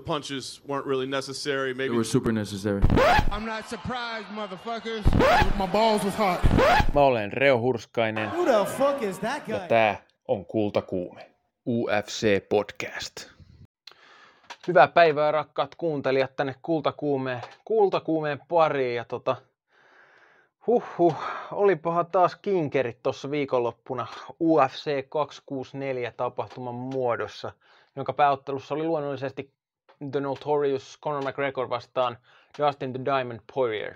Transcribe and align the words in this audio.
punches 0.00 0.62
weren't 0.68 0.86
really 0.86 1.06
necessary. 1.06 1.74
Maybe 1.74 1.88
They 1.88 1.96
were 1.96 2.04
super 2.04 2.32
necessary. 2.32 2.80
I'm 3.30 3.44
not 3.46 3.68
surprised, 3.68 4.26
motherfuckers. 4.34 5.04
My 5.58 5.66
balls 5.66 6.04
was 6.04 6.14
hot. 6.18 6.40
Mä 6.94 7.00
olen 7.00 7.32
Reo 7.32 7.58
Hurskainen 7.60 8.30
Who 8.30 8.44
the 8.44 8.70
fuck 8.70 9.02
is 9.02 9.18
that 9.18 9.46
guy? 9.46 9.54
ja 9.54 9.58
tää 9.68 10.02
on 10.28 10.46
Kultakuume. 10.46 11.30
UFC 11.66 12.48
Podcast. 12.48 13.30
Hyvää 14.68 14.88
päivää 14.88 15.32
rakkaat 15.32 15.74
kuuntelijat 15.74 16.36
tänne 16.36 16.54
Kultakuumeen, 16.62 17.40
Kultakuumeen 17.64 18.40
pariin 18.48 18.96
ja 18.96 19.04
tota, 19.04 19.36
Huhhuh, 20.66 21.16
olipahan 21.52 22.06
taas 22.06 22.36
kinkerit 22.36 23.02
tuossa 23.02 23.30
viikonloppuna 23.30 24.06
UFC 24.40 25.08
264 25.08 26.12
tapahtuman 26.16 26.74
muodossa, 26.74 27.52
jonka 27.96 28.12
pääottelussa 28.12 28.74
oli 28.74 28.84
luonnollisesti 28.84 29.52
The 30.12 30.20
Notorious 30.20 30.98
Conor 31.04 31.22
McGregor 31.22 31.70
vastaan 31.70 32.18
Justin 32.58 32.92
the 32.92 33.04
Diamond 33.04 33.40
Poirier. 33.54 33.94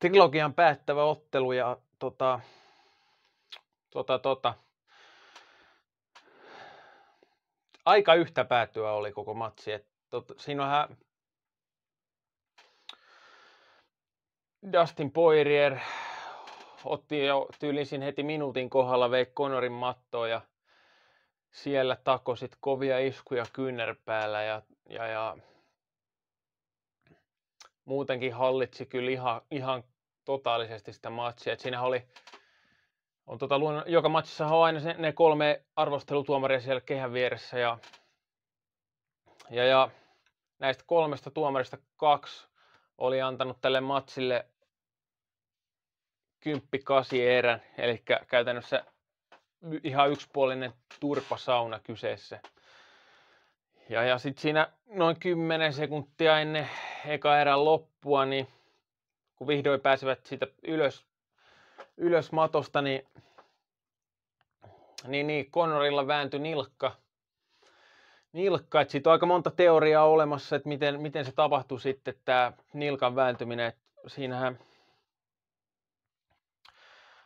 Trilogian 0.00 0.54
päättävä 0.54 1.04
ottelu 1.04 1.52
ja 1.52 1.76
tota, 1.98 2.40
tota, 3.90 4.18
tota, 4.18 4.54
aika 7.84 8.14
yhtä 8.14 8.44
päätyä 8.44 8.92
oli 8.92 9.12
koko 9.12 9.34
matsi. 9.34 9.72
Et, 9.72 9.86
tot, 10.10 10.32
siinä 10.38 10.62
on 10.62 10.70
hän, 10.70 10.96
Dustin 14.72 15.12
Poirier 15.12 15.78
otti 16.84 17.24
jo 17.24 17.48
tyylisin 17.58 18.02
heti 18.02 18.22
minuutin 18.22 18.70
kohdalla, 18.70 19.10
vei 19.10 19.26
Conorin 19.26 19.72
mattoon 19.72 20.30
ja 20.30 20.40
siellä 21.50 21.96
tako 21.96 22.36
sit 22.36 22.56
kovia 22.60 22.98
iskuja 22.98 23.44
kyynärpäällä 23.52 24.42
ja, 24.42 24.62
ja, 24.88 25.06
ja 25.06 25.36
muutenkin 27.84 28.34
hallitsi 28.34 28.86
kyllä 28.86 29.10
ihan, 29.10 29.40
ihan 29.50 29.84
totaalisesti 30.24 30.92
sitä 30.92 31.10
matsia. 31.10 31.52
Et 31.52 31.60
siinä 31.60 31.82
oli, 31.82 32.06
on 33.26 33.38
tota, 33.38 33.54
joka 33.86 34.08
matsissa 34.08 34.46
on 34.46 34.64
aina 34.64 34.80
se, 34.80 34.92
ne 34.92 35.12
kolme 35.12 35.64
arvostelutuomaria 35.76 36.60
siellä 36.60 36.80
kehän 36.80 37.12
vieressä 37.12 37.58
ja, 37.58 37.78
ja, 39.50 39.64
ja 39.64 39.90
näistä 40.58 40.84
kolmesta 40.86 41.30
tuomarista 41.30 41.78
kaksi 41.96 42.48
oli 42.98 43.22
antanut 43.22 43.60
tälle 43.60 43.80
matsille 43.80 44.46
10-8 46.48 46.50
erän, 47.16 47.62
eli 47.78 48.02
käytännössä 48.28 48.84
ihan 49.84 50.10
yksipuolinen 50.10 50.72
turpasauna 51.00 51.78
kyseessä. 51.78 52.40
Ja, 53.88 54.02
ja 54.02 54.18
sitten 54.18 54.42
siinä 54.42 54.68
noin 54.86 55.20
10 55.20 55.72
sekuntia 55.72 56.40
ennen 56.40 56.68
eka 57.06 57.40
erän 57.40 57.64
loppua, 57.64 58.24
niin 58.24 58.48
kun 59.36 59.46
vihdoin 59.46 59.80
pääsevät 59.80 60.26
siitä 60.26 60.46
ylös, 60.62 61.04
ylös 61.96 62.32
matosta, 62.32 62.82
niin, 62.82 63.06
niin, 65.06 65.26
niin 65.26 65.50
Connorilla 65.50 66.06
vääntyi 66.06 66.40
nilkka. 66.40 66.96
Nilkka, 68.32 68.80
että 68.80 68.92
siitä 68.92 69.10
on 69.10 69.12
aika 69.12 69.26
monta 69.26 69.50
teoriaa 69.50 70.04
olemassa, 70.04 70.56
että 70.56 70.68
miten, 70.68 71.00
miten 71.00 71.24
se 71.24 71.32
tapahtui 71.32 71.80
sitten 71.80 72.14
tämä 72.24 72.52
nilkan 72.72 73.16
vääntyminen. 73.16 73.72
Siinähän 74.06 74.58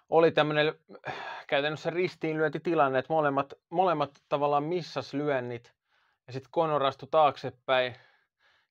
oli 0.08 0.30
tämmöinen 0.30 0.74
käytännössä 1.47 1.91
ristiinlyöntitilanne, 1.91 2.98
että 2.98 3.12
molemmat, 3.12 3.55
molemmat 3.70 4.11
tavallaan 4.28 4.64
missas 4.64 5.14
lyönnit 5.14 5.74
ja 6.27 6.33
sitten 6.33 6.52
Conor 6.52 6.84
astui 6.84 7.08
taaksepäin 7.11 7.96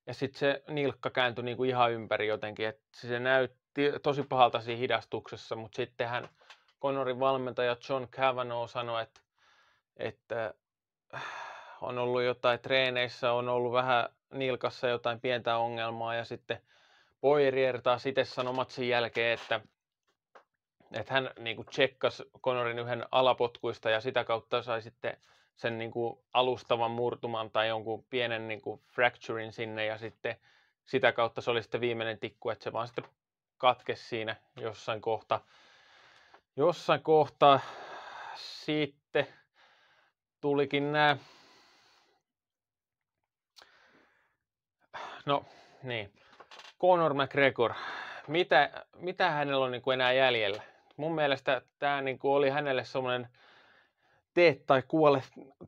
ja 0.08 0.14
sitten 0.14 0.40
se 0.40 0.64
nilkka 0.68 1.10
kääntyi 1.10 1.44
niinku 1.44 1.64
ihan 1.64 1.92
ympäri 1.92 2.28
jotenkin, 2.28 2.68
että 2.68 2.84
se 2.94 3.20
näytti 3.20 3.92
tosi 4.04 4.24
pahalta 4.24 4.62
siinä 4.62 4.80
hidastuksessa, 4.80 5.56
mutta 5.56 5.76
sitten 5.76 6.10
hän 6.10 6.30
Conorin 6.82 7.20
valmentaja 7.20 7.78
John 7.90 8.08
Cavanaugh 8.08 8.70
sanoi, 8.70 9.04
että, 9.04 9.22
että 9.98 10.54
on 11.82 11.98
ollut 11.98 12.24
jotain 12.24 12.60
treeneissä, 12.60 13.32
on 13.32 13.50
ollut 13.50 13.74
vähän 13.74 14.10
nilkassa 14.34 14.88
jotain 14.88 15.20
pientä 15.20 15.58
ongelmaa 15.58 16.16
ja 16.16 16.26
sitten 16.26 16.62
Poirier 17.22 17.82
taas 17.82 18.06
itse 18.06 18.26
sanoi 18.26 18.54
matsin 18.54 18.90
jälkeen, 18.90 19.34
että, 19.34 19.62
että 20.96 21.14
hän 21.14 21.30
niin 21.40 21.56
kuin 21.56 21.66
tsekkasi 21.66 22.24
Conorin 22.44 22.80
yhden 22.80 23.06
alapotkuista 23.12 23.90
ja 23.90 24.02
sitä 24.02 24.24
kautta 24.24 24.62
sai 24.62 24.82
sitten 24.82 25.18
sen 25.56 25.78
niin 25.78 25.92
kuin 25.92 26.20
alustavan 26.34 26.92
murtuman 26.92 27.52
tai 27.52 27.68
jonkun 27.68 28.04
pienen 28.10 28.48
niin 28.48 28.62
kuin 28.62 28.82
fracturin 28.92 29.54
sinne 29.54 29.86
ja 29.86 29.98
sitten 29.98 30.36
sitä 30.86 31.12
kautta 31.12 31.42
se 31.42 31.52
oli 31.52 31.64
sitten 31.64 31.82
viimeinen 31.82 32.20
tikku, 32.20 32.50
että 32.50 32.64
se 32.64 32.74
vaan 32.74 32.88
sitten 32.88 33.06
katkesi 33.58 34.04
siinä 34.04 34.36
jossain 34.58 35.02
kohta. 35.02 35.42
Jossain 36.56 37.04
kohtaa 37.04 37.60
sitten 38.36 39.28
tulikin 40.42 40.92
nämä 40.92 41.18
No 45.26 45.46
niin, 45.84 46.14
Conor 46.82 47.14
McGregor, 47.14 47.74
mitä, 48.28 48.86
mitä 48.96 49.32
hänellä 49.32 49.66
on 49.66 49.72
niin 49.72 49.82
kuin 49.82 49.94
enää 49.94 50.14
jäljellä? 50.14 50.64
Mun 50.98 51.16
mielestä 51.16 51.62
tämä 51.80 52.02
niin 52.02 52.20
kuin 52.20 52.32
oli 52.32 52.50
hänelle 52.50 52.84
semmoinen 52.84 53.28
tee 54.34 54.60
tai 54.68 54.84
kuole 54.88 55.24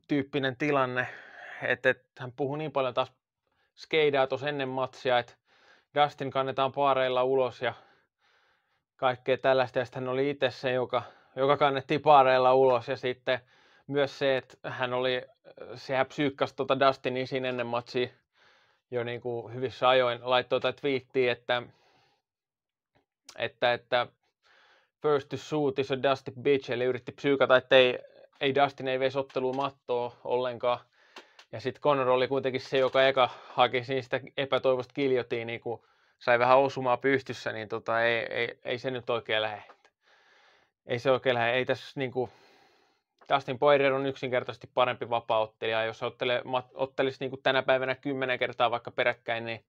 tyyppinen 0.08 0.56
tilanne, 0.56 1.08
että, 1.62 1.90
että 1.90 2.04
hän 2.18 2.32
puhui 2.32 2.58
niin 2.58 2.72
paljon 2.72 2.94
taas 2.94 3.12
skeidaa 3.76 4.26
tuossa 4.26 4.48
ennen 4.48 4.68
matsia, 4.68 5.18
että 5.18 5.32
Dustin 5.94 6.30
kannetaan 6.30 6.72
paareilla 6.72 7.24
ulos 7.24 7.62
ja 7.62 7.74
kaikkea 8.96 9.38
tällaista, 9.38 9.78
ja 9.78 9.84
sitten 9.84 10.02
hän 10.02 10.12
oli 10.12 10.30
itse 10.30 10.50
se, 10.50 10.72
joka, 10.72 11.02
joka 11.36 11.56
kannettiin 11.56 12.00
paareilla 12.00 12.54
ulos, 12.54 12.88
ja 12.88 12.96
sitten 12.96 13.40
myös 13.86 14.18
se, 14.18 14.36
että 14.36 14.70
hän 14.70 14.92
oli, 14.92 15.22
sehän 15.74 16.06
psyykkasi 16.06 16.56
tuota 16.56 16.80
Dustin 16.80 17.16
isin 17.16 17.44
ennen 17.44 17.66
matsia, 17.66 18.08
jo 18.90 19.04
niin 19.04 19.20
kuin 19.20 19.54
hyvissä 19.54 19.88
ajoin. 19.88 20.20
Laittoi 20.22 20.60
tätä 20.60 20.80
twiittiä, 20.80 21.32
että, 21.32 21.62
että, 23.38 23.72
että 23.72 24.06
first 25.02 25.28
to 25.28 25.36
shoot 25.36 25.78
is 25.78 25.90
a 25.90 26.02
dusty 26.02 26.32
bitch, 26.42 26.70
eli 26.70 26.84
yritti 26.84 27.12
psyykata, 27.12 27.56
että 27.56 27.76
ei, 27.76 27.98
ei 28.40 28.54
Dustin 28.54 28.88
ei 28.88 29.00
veisi 29.00 29.18
otteluun 29.18 29.56
mattoa 29.56 30.16
ollenkaan. 30.24 30.78
Ja 31.52 31.60
sitten 31.60 31.82
Conor 31.82 32.08
oli 32.08 32.28
kuitenkin 32.28 32.60
se, 32.60 32.78
joka 32.78 33.06
eka 33.06 33.30
haki 33.48 33.82
niistä 33.88 34.20
epätoivosta 34.36 34.94
kiljotiin, 34.94 35.46
niin 35.46 35.60
kun 35.60 35.82
sai 36.18 36.38
vähän 36.38 36.58
osumaa 36.58 36.96
pystyssä, 36.96 37.52
niin 37.52 37.68
tota, 37.68 38.02
ei, 38.02 38.26
ei, 38.30 38.58
ei, 38.64 38.78
se 38.78 38.90
nyt 38.90 39.10
oikein 39.10 39.42
lähde. 39.42 39.62
Ei 40.86 40.98
se 40.98 41.10
oikein 41.10 41.34
lähde. 41.34 41.52
Ei 41.52 41.64
tässä 41.64 42.00
niin 42.00 42.10
kuin, 42.10 42.30
Dustin 43.34 43.58
Poirier 43.58 43.92
on 43.92 44.06
yksinkertaisesti 44.06 44.70
parempi 44.74 45.10
vapaa-ottelija. 45.10 45.84
Jos 45.84 46.02
ottelee, 46.02 46.42
ottelisi 46.74 47.16
niin 47.20 47.42
tänä 47.42 47.62
päivänä 47.62 47.94
kymmenen 47.94 48.38
kertaa 48.38 48.70
vaikka 48.70 48.90
peräkkäin, 48.90 49.44
niin, 49.44 49.64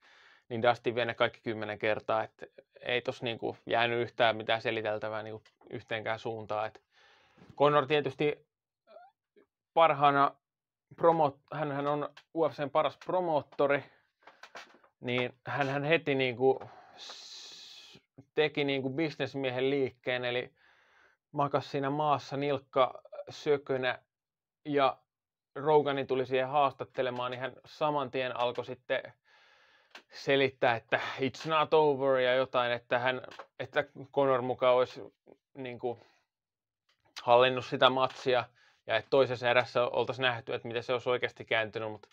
niin 0.49 0.61
Dustin 0.61 0.95
vie 0.95 1.05
ne 1.05 1.13
kaikki 1.13 1.39
kymmenen 1.41 1.79
kertaa. 1.79 2.23
Et 2.23 2.51
ei 2.81 3.01
tos 3.01 3.21
niin 3.21 3.37
kuin 3.37 3.57
jäänyt 3.65 3.99
yhtään 4.01 4.37
mitään 4.37 4.61
seliteltävää 4.61 5.23
niin 5.23 5.31
kuin 5.31 5.43
yhteenkään 5.69 6.19
suuntaan. 6.19 6.67
Et 6.67 6.81
Conor 7.57 7.87
tietysti 7.87 8.47
parhaana, 9.73 10.35
promo, 10.95 11.39
hän 11.53 11.87
on 11.87 12.09
UFCn 12.35 12.69
paras 12.69 12.97
promoottori, 13.05 13.83
niin 14.99 15.33
hän 15.47 15.83
heti 15.83 16.15
niin 16.15 16.37
kuin 16.37 16.59
teki 18.35 18.63
niin 18.63 18.81
kuin 18.81 18.93
bisnesmiehen 18.93 19.69
liikkeen, 19.69 20.25
eli 20.25 20.53
makas 21.31 21.71
siinä 21.71 21.89
maassa 21.89 22.37
nilkka 22.37 23.01
sökönä 23.29 23.99
ja 24.65 24.97
Rogani 25.55 26.05
tuli 26.05 26.25
siihen 26.25 26.47
haastattelemaan, 26.47 27.31
niin 27.31 27.41
hän 27.41 27.53
saman 27.65 28.11
tien 28.11 28.37
alkoi 28.37 28.65
sitten 28.65 29.13
selittää, 30.11 30.75
että 30.75 30.99
it's 31.19 31.49
not 31.49 31.73
over 31.73 32.19
ja 32.19 32.35
jotain, 32.35 32.71
että, 32.71 32.99
hän, 32.99 33.21
että 33.59 33.83
Conor 34.13 34.41
mukaan 34.41 34.75
olisi 34.75 35.01
niin 35.53 35.79
kuin, 35.79 35.99
hallinnut 37.23 37.65
sitä 37.65 37.89
matsia 37.89 38.43
ja 38.87 38.97
että 38.97 39.09
toisessa 39.09 39.49
erässä 39.49 39.83
oltaisiin 39.83 40.23
nähty, 40.23 40.53
että 40.53 40.67
miten 40.67 40.83
se 40.83 40.93
olisi 40.93 41.09
oikeasti 41.09 41.45
kääntynyt, 41.45 41.91
mutta 41.91 42.09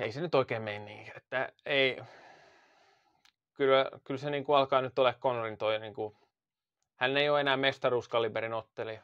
ei 0.00 0.12
se 0.12 0.20
nyt 0.20 0.34
oikein 0.34 0.62
mene 0.62 0.78
niin, 0.78 1.12
että 1.16 1.52
ei, 1.66 2.00
kyllä, 3.54 3.90
kyllä 4.04 4.18
se 4.18 4.30
niin 4.30 4.44
kuin 4.44 4.56
alkaa 4.56 4.80
nyt 4.80 4.98
olla 4.98 5.12
Conorin 5.12 5.58
toi, 5.58 5.78
niin 5.78 5.94
kuin, 5.94 6.16
hän 6.96 7.16
ei 7.16 7.30
ole 7.30 7.40
enää 7.40 7.56
mestaruuskaliberin 7.56 8.52
ottelija. 8.52 9.02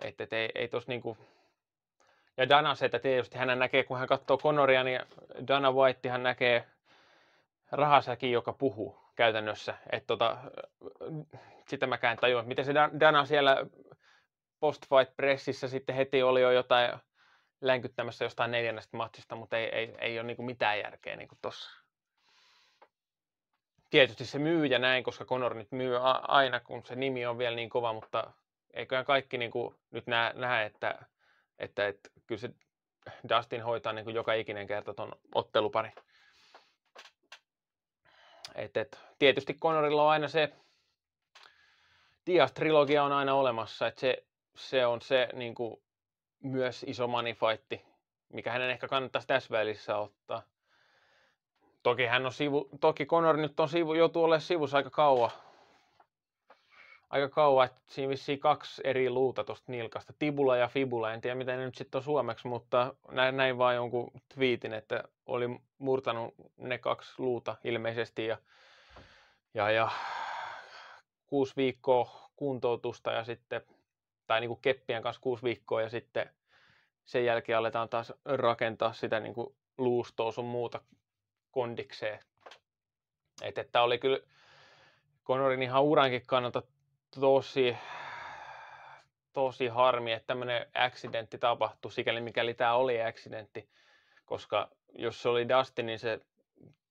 Että 0.00 0.24
et 0.24 0.32
ei, 0.32 0.50
ei 0.54 0.68
tos 0.68 0.88
niinku... 0.88 1.18
Ja 2.38 2.48
Dana 2.48 2.74
se, 2.74 2.84
että 2.84 2.98
tietysti 2.98 3.38
hän 3.38 3.58
näkee, 3.58 3.84
kun 3.84 3.98
hän 3.98 4.08
katsoo 4.08 4.38
Conoria, 4.38 4.84
niin 4.84 5.00
Dana 5.48 5.72
White 5.72 6.08
hän 6.08 6.22
näkee 6.22 6.66
rahasäkin, 7.72 8.32
joka 8.32 8.52
puhuu 8.52 8.98
käytännössä. 9.16 9.74
Että 9.92 10.06
tota, 10.06 10.36
sitä 11.68 11.86
mäkään 11.86 12.16
tajuan, 12.16 12.48
miten 12.48 12.64
se 12.64 12.74
Dana 13.00 13.24
siellä 13.24 13.56
post-fight 14.60 15.16
pressissä 15.16 15.68
sitten 15.68 15.94
heti 15.94 16.22
oli 16.22 16.40
jo 16.40 16.50
jotain 16.50 16.92
länkyttämässä 17.60 18.24
jostain 18.24 18.50
neljännestä 18.50 18.96
matsista, 18.96 19.36
mutta 19.36 19.56
ei, 19.56 19.68
ei, 19.68 19.94
ei 19.98 20.18
ole 20.18 20.26
niin 20.26 20.44
mitään 20.44 20.78
järkeä 20.78 21.16
niin 21.16 21.28
kuin 21.28 21.38
tossa. 21.42 21.70
Tietysti 23.90 24.24
se 24.24 24.38
myy 24.38 24.66
ja 24.66 24.78
näin, 24.78 25.04
koska 25.04 25.24
Conor 25.24 25.54
nyt 25.54 25.72
myy 25.72 25.96
aina, 26.28 26.60
kun 26.60 26.84
se 26.86 26.94
nimi 26.94 27.26
on 27.26 27.38
vielä 27.38 27.56
niin 27.56 27.70
kova, 27.70 27.92
mutta 27.92 28.32
eiköhän 28.74 29.04
kaikki 29.04 29.38
niin 29.38 29.50
kuin 29.50 29.74
nyt 29.90 30.06
näe, 30.06 30.32
näe 30.32 30.66
että, 30.66 30.98
että, 31.58 31.86
että 31.86 32.10
kyllä 32.28 32.40
se 32.40 32.50
Dustin 33.28 33.62
hoitaa 33.62 33.92
niin 33.92 34.04
kuin 34.04 34.14
joka 34.14 34.32
ikinen 34.32 34.66
kerta 34.66 34.94
ton 34.94 35.12
ottelupari. 35.34 35.90
Et, 38.54 38.76
et, 38.76 38.98
tietysti 39.18 39.54
Conorilla 39.54 40.02
on 40.04 40.10
aina 40.10 40.28
se, 40.28 40.52
Dias-trilogia 42.26 43.04
on 43.04 43.12
aina 43.12 43.34
olemassa, 43.34 43.86
että 43.86 44.00
se, 44.00 44.24
se 44.56 44.86
on 44.86 45.02
se 45.02 45.28
niin 45.32 45.54
kuin, 45.54 45.82
myös 46.42 46.84
iso 46.88 47.06
moneyfightti, 47.06 47.84
mikä 48.32 48.52
hänen 48.52 48.70
ehkä 48.70 48.88
kannattaisi 48.88 49.28
tässä 49.28 49.50
välissä 49.50 49.96
ottaa. 49.96 50.42
Toki 51.82 52.06
hän 52.06 52.26
on 52.26 52.32
sivu, 52.32 52.68
toki 52.80 53.06
Conor 53.06 53.36
nyt 53.36 53.60
on 53.60 53.68
sivu, 53.68 53.94
joutuu 53.94 54.24
olemaan 54.24 54.40
sivussa 54.40 54.76
aika 54.76 54.90
kauan. 54.90 55.30
Aika 57.10 57.28
kauan, 57.28 57.66
että 57.66 57.80
siinä 57.86 58.10
vissiin 58.10 58.40
kaksi 58.40 58.82
eri 58.84 59.10
luuta 59.10 59.44
tuosta 59.44 59.72
nilkasta, 59.72 60.12
tibula 60.18 60.56
ja 60.56 60.68
fibula, 60.68 61.12
en 61.12 61.20
tiedä 61.20 61.34
miten 61.34 61.58
ne 61.58 61.64
nyt 61.64 61.74
sitten 61.74 61.98
on 61.98 62.02
suomeksi, 62.02 62.48
mutta 62.48 62.94
näin, 63.10 63.36
näin 63.36 63.58
vaan 63.58 63.74
jonkun 63.74 64.10
twiitin, 64.34 64.74
että 64.74 65.04
oli 65.26 65.60
murtanut 65.78 66.34
ne 66.56 66.78
kaksi 66.78 67.12
luuta 67.18 67.56
ilmeisesti 67.64 68.26
ja, 68.26 68.38
ja, 69.54 69.70
ja 69.70 69.90
kuusi 71.26 71.56
viikkoa 71.56 72.30
kuntoutusta 72.36 73.12
ja 73.12 73.24
sitten, 73.24 73.60
tai 74.26 74.40
niin 74.40 74.48
kuin 74.48 74.60
keppien 74.62 75.02
kanssa 75.02 75.22
kuusi 75.22 75.42
viikkoa 75.42 75.82
ja 75.82 75.88
sitten 75.88 76.30
sen 77.04 77.24
jälkeen 77.24 77.58
aletaan 77.58 77.88
taas 77.88 78.12
rakentaa 78.24 78.92
sitä 78.92 79.20
niin 79.20 79.34
kuin 79.34 79.54
luustoa 79.78 80.32
sun 80.32 80.44
muuta 80.44 80.80
kondikseen. 81.50 82.20
Että, 83.42 83.60
että 83.60 83.82
oli 83.82 83.98
kyllä 83.98 84.18
Conorin 85.24 85.62
ihan 85.62 85.82
urankin 85.82 86.22
kannalta 86.26 86.62
tosi, 87.20 87.76
tosi 89.32 89.66
harmi, 89.66 90.12
että 90.12 90.26
tämmöinen 90.26 90.66
accidentti 90.74 91.38
tapahtui, 91.38 91.92
sikäli 91.92 92.20
mikäli 92.20 92.54
tämä 92.54 92.74
oli 92.74 93.02
accidentti, 93.02 93.68
koska 94.24 94.70
jos 94.88 95.22
se 95.22 95.28
oli 95.28 95.48
Dustin, 95.48 95.86
niin 95.86 95.98
se 95.98 96.20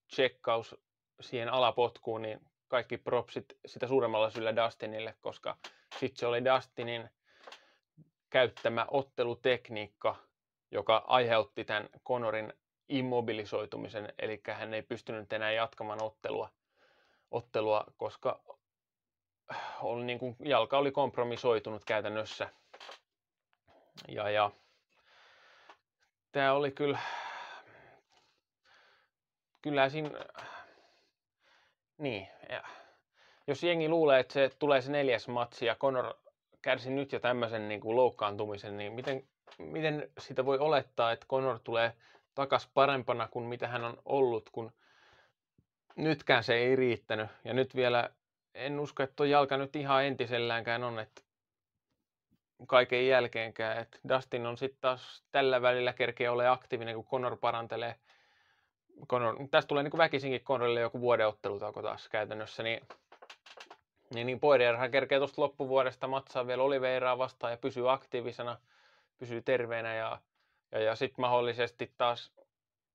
tsekkaus 0.08 0.76
siihen 1.22 1.50
alapotkuun, 1.50 2.22
niin 2.22 2.40
kaikki 2.68 2.98
propsit 2.98 3.46
sitä 3.66 3.88
suuremmalla 3.88 4.30
syyllä 4.30 4.56
Dustinille, 4.56 5.16
koska 5.22 5.58
sitten 6.00 6.20
se 6.20 6.28
oli 6.28 6.46
Dustinin 6.46 7.10
käyttämä 8.30 8.86
ottelutekniikka, 8.92 10.16
joka 10.72 11.04
aiheutti 11.08 11.66
tämän 11.66 11.90
Conorin 12.06 12.54
immobilisoitumisen, 12.90 14.14
eli 14.20 14.42
hän 14.54 14.74
ei 14.74 14.82
pystynyt 14.82 15.34
enää 15.34 15.52
jatkamaan 15.52 16.04
ottelua, 16.04 16.50
ottelua 17.32 17.86
koska 17.98 18.57
oli 19.82 20.04
niin 20.04 20.20
kuin, 20.20 20.36
jalka 20.40 20.78
oli 20.78 20.92
kompromisoitunut 20.92 21.86
käytännössä. 21.86 22.50
Ja, 24.08 24.30
ja 24.30 24.52
tämä 26.32 26.54
oli 26.54 26.72
kyllä, 26.72 27.00
kyllä 29.62 29.90
siinä, 29.90 30.10
niin, 31.98 32.28
ja, 32.50 32.64
jos 33.48 33.64
jengi 33.64 33.90
luulee, 33.90 34.20
että 34.20 34.34
se 34.34 34.52
tulee 34.60 34.82
se 34.82 34.92
neljäs 34.92 35.28
matsi 35.28 35.66
ja 35.66 35.76
Conor 35.76 36.14
kärsi 36.62 36.90
nyt 36.90 37.12
jo 37.12 37.20
tämmöisen 37.20 37.70
niin 37.70 37.82
kuin 37.82 37.96
loukkaantumisen, 37.96 38.78
niin 38.78 38.94
miten, 38.94 39.28
miten 39.58 40.12
sitä 40.20 40.46
voi 40.46 40.58
olettaa, 40.58 41.12
että 41.12 41.26
Conor 41.26 41.60
tulee 41.64 41.94
takas 42.36 42.70
parempana 42.74 43.28
kuin 43.28 43.46
mitä 43.46 43.68
hän 43.68 43.84
on 43.84 43.98
ollut, 44.06 44.50
kun 44.50 44.72
nytkään 45.96 46.44
se 46.44 46.56
ei 46.56 46.76
riittänyt. 46.76 47.30
Ja 47.44 47.54
nyt 47.54 47.76
vielä 47.76 48.10
en 48.58 48.80
usko, 48.80 49.04
että 49.04 49.16
tuo 49.16 49.26
jalka 49.26 49.58
nyt 49.58 49.76
ihan 49.76 50.06
entiselläänkään 50.06 50.84
on, 50.84 51.00
että 51.00 51.22
kaiken 52.68 53.08
jälkeenkään. 53.08 53.78
Että 53.78 54.00
Dustin 54.10 54.46
on 54.46 54.58
sitten 54.58 54.82
taas 54.82 55.24
tällä 55.32 55.62
välillä 55.62 55.94
kerkeä 55.94 56.32
ole 56.32 56.48
aktiivinen, 56.48 56.96
kun 56.96 57.06
Conor 57.06 57.38
parantelee. 57.38 57.96
Conor, 59.10 59.36
tästä 59.52 59.68
tulee 59.68 59.84
niin 59.84 59.98
väkisinkin 59.98 60.42
Conorille 60.42 60.80
joku 60.80 61.02
vuoden 61.02 61.28
ottelutauko 61.28 61.82
taas 61.82 62.10
käytännössä, 62.10 62.64
niin 62.64 62.82
niin, 64.14 64.28
niin 64.28 64.40
Poirierhan 64.40 64.92
kerkee 64.92 65.18
tuosta 65.18 65.42
loppuvuodesta 65.42 66.08
matsaa 66.08 66.48
vielä 66.48 66.64
Oliveiraa 66.64 67.18
vastaan 67.18 67.54
ja 67.54 67.58
pysyy 67.58 67.92
aktiivisena, 67.92 68.58
pysyy 69.18 69.42
terveenä 69.42 69.96
ja, 69.96 70.22
ja, 70.72 70.80
ja 70.80 70.96
sitten 70.96 71.22
mahdollisesti 71.22 71.94
taas, 71.98 72.32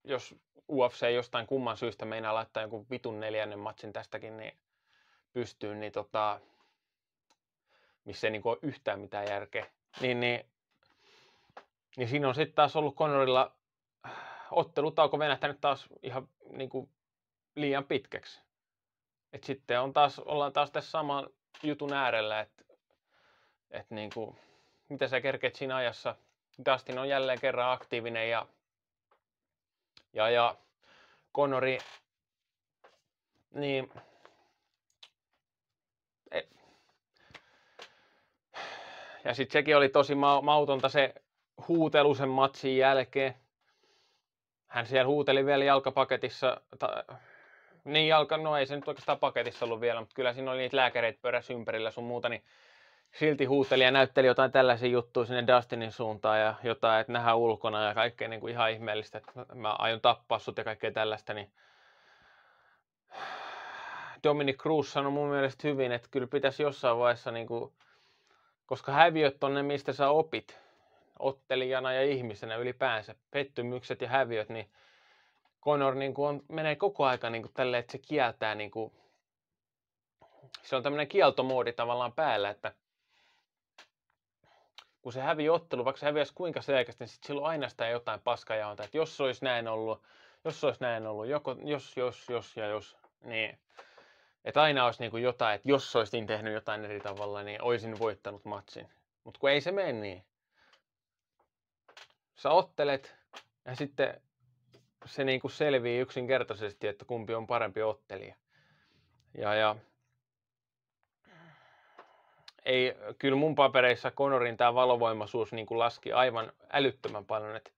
jos 0.05 0.35
UFC 0.69 1.11
jostain 1.15 1.47
kumman 1.47 1.77
syystä 1.77 2.05
meinaa 2.05 2.35
laittaa 2.35 2.63
jonkun 2.63 2.87
vitun 2.91 3.21
neljännen 3.21 3.59
matsin 3.59 3.93
tästäkin, 3.93 4.37
niin 4.37 4.57
pystyy, 5.33 5.75
niin 5.75 5.93
tota, 5.93 6.41
missä 8.05 8.27
ei 8.27 8.31
niin 8.31 8.43
ole 8.45 8.59
yhtään 8.63 9.01
mitään 9.01 9.27
järkeä, 9.29 9.67
niin, 10.01 10.21
niin, 10.21 10.47
niin 11.97 12.09
siinä 12.09 12.29
on 12.29 12.35
sitten 12.35 12.55
taas 12.55 12.77
ollut 12.77 12.97
Conorilla 12.97 13.53
ottelutauko 14.51 15.19
venähtänyt 15.19 15.61
taas 15.61 15.87
ihan 16.03 16.29
niin 16.51 16.71
kuin 16.71 16.89
liian 17.57 17.85
pitkäksi. 17.85 18.43
Et 19.33 19.45
sitten 19.45 19.81
on 19.81 19.93
taas, 19.93 20.19
ollaan 20.19 20.53
taas 20.53 20.71
tässä 20.71 20.91
saman 20.91 21.27
jutun 21.63 21.93
äärellä, 21.93 22.41
että 22.41 22.65
et 23.71 23.91
niin 23.91 24.11
kuin, 24.15 24.37
mitä 24.89 25.09
sä 25.09 25.21
kerkeet 25.21 25.55
siinä 25.55 25.77
ajassa. 25.77 26.17
Dustin 26.67 26.99
on 26.99 27.09
jälleen 27.09 27.41
kerran 27.41 27.73
aktiivinen 27.73 28.31
ja, 28.31 28.47
ja, 30.13 30.31
ja 30.31 30.57
Conori, 31.35 31.79
niin 33.51 33.93
ja 39.25 39.35
sitten 39.35 39.53
sekin 39.53 39.77
oli 39.77 39.89
tosi 39.89 40.15
ma- 40.15 40.41
mautonta 40.41 40.89
se 40.89 41.15
huutelu 41.69 42.15
sen 42.15 42.29
matsin 42.29 42.77
jälkeen. 42.77 43.35
Hän 44.69 44.87
siellä 44.87 45.07
huuteli 45.07 45.47
vielä 45.47 45.65
jalkapaketissa, 45.65 46.61
ta- 46.79 47.05
niin 47.85 48.09
jalka, 48.09 48.37
no 48.37 48.57
ei 48.57 48.67
se 48.67 48.77
nyt 48.77 48.89
oikeastaan 48.89 49.19
paketissa 49.19 49.65
ollut 49.65 49.81
vielä, 49.81 50.01
mutta 50.01 50.15
kyllä 50.15 50.33
siinä 50.33 50.51
oli 50.51 50.59
niitä 50.59 50.77
lääkäreitä 50.77 51.19
pyörässä 51.23 51.55
ympärillä 51.55 51.91
sun 51.91 52.05
muuta, 52.05 52.29
niin 52.29 52.45
silti 53.13 53.45
huuteli 53.45 53.85
ja 53.85 53.91
näytteli 53.91 54.27
jotain 54.27 54.53
tällaisia 54.53 54.89
juttuja 54.89 55.27
sinne 55.27 55.47
Dustinin 55.47 55.93
suuntaan 55.93 56.41
ja 56.41 56.55
jotain, 56.63 57.01
että 57.01 57.13
nähdään 57.13 57.39
ulkona 57.39 57.85
ja 57.85 57.95
kaikkea 57.95 58.29
niin 58.29 58.41
kuin 58.41 58.53
ihan 58.53 58.71
ihmeellistä, 58.71 59.19
että 59.19 59.55
mä 59.55 59.73
aion 59.73 60.01
tappaa 60.01 60.39
sut 60.39 60.59
ja 60.59 60.65
kaikkea 60.65 60.93
tällaista, 60.93 61.35
niin 61.35 61.53
Dominic 64.25 64.57
Cruz 64.57 64.89
sanoi 64.89 65.13
mun 65.13 65.29
mielestä 65.29 65.69
hyvin, 65.69 65.93
että 65.93 66.09
kyllä 66.11 66.27
pitäisi 66.27 66.63
jossain 66.63 66.99
vaiheessa, 66.99 67.31
niin 67.31 67.47
kuin, 67.47 67.73
koska 68.67 68.93
häviöt 68.93 69.45
on 69.45 69.55
ne, 69.55 69.63
mistä 69.63 69.93
sä 69.93 70.09
opit 70.09 70.59
ottelijana 71.19 71.93
ja 71.93 72.03
ihmisenä 72.03 72.57
ylipäänsä, 72.57 73.15
pettymykset 73.31 74.01
ja 74.01 74.09
häviöt, 74.09 74.49
niin 74.49 74.71
Conor 75.63 75.95
niin 75.95 76.15
kuin 76.15 76.29
on, 76.29 76.43
menee 76.49 76.77
koko 76.77 77.05
aika 77.05 77.31
niin 77.31 77.43
kuin 77.43 77.53
tälle, 77.55 77.79
että 77.79 77.93
se 77.93 77.99
kieltää, 77.99 78.55
niin 78.55 78.71
kuin, 78.71 78.93
se 80.63 80.77
on 80.77 80.83
tämmöinen 80.83 81.09
kieltomoodi 81.09 81.73
tavallaan 81.73 82.13
päällä, 82.13 82.51
että 82.51 82.73
kun 85.03 85.13
se 85.13 85.21
hävii 85.21 85.49
ottelu, 85.49 85.85
vaikka 85.85 86.01
se 86.01 86.07
häviäisi 86.07 86.35
kuinka 86.35 86.63
selkeästi, 86.63 87.05
niin 87.05 87.09
sitten 87.09 87.27
silloin 87.27 87.47
aina 87.47 87.69
sitä 87.69 87.89
jotain 87.89 88.21
paskajaonta, 88.21 88.85
että 88.85 88.97
jos 88.97 89.17
se 89.17 89.23
olisi 89.23 89.45
näin 89.45 89.69
ollut, 89.69 90.03
jos 90.45 90.61
se 90.61 90.67
olisi 90.67 90.81
näin 90.81 91.07
ollut, 91.07 91.27
joko, 91.27 91.57
jos, 91.65 91.97
jos, 91.97 92.29
jos 92.29 92.57
ja 92.57 92.67
jos, 92.67 92.97
niin 93.21 93.59
että 94.45 94.63
aina 94.63 94.85
olisi 94.85 95.01
niin 95.01 95.11
kuin 95.11 95.23
jotain, 95.23 95.55
että 95.55 95.69
jos 95.69 95.97
olisin 95.97 96.27
tehnyt 96.27 96.55
jotain 96.55 96.85
eri 96.85 97.01
tavalla, 97.01 97.43
niin 97.43 97.63
olisin 97.63 97.99
voittanut 97.99 98.45
matsin. 98.45 98.89
Mutta 99.25 99.41
kun 99.41 99.51
ei 99.51 99.61
se 99.61 99.73
mene 99.73 99.93
niin. 99.93 100.25
Sä 102.35 102.51
ottelet 102.51 103.17
ja 103.65 103.77
sitten 103.77 104.21
se 105.07 105.25
niin 105.25 105.41
kuin 105.41 105.51
selvii 105.51 105.99
yksinkertaisesti, 105.99 106.89
että 106.89 107.05
kumpi 107.05 107.35
on 107.35 107.47
parempi 107.47 107.83
ottelija. 107.83 108.35
Ja, 109.39 109.55
ja 109.55 109.77
ei, 112.65 112.95
kyllä 113.19 113.37
mun 113.37 113.55
papereissa 113.55 114.11
Conorin 114.11 114.57
tämä 114.57 114.75
valovoimaisuus 114.75 115.53
niin 115.53 115.67
kuin 115.67 115.79
laski 115.79 116.13
aivan 116.13 116.53
älyttömän 116.73 117.25
paljon, 117.25 117.57
että 117.57 117.71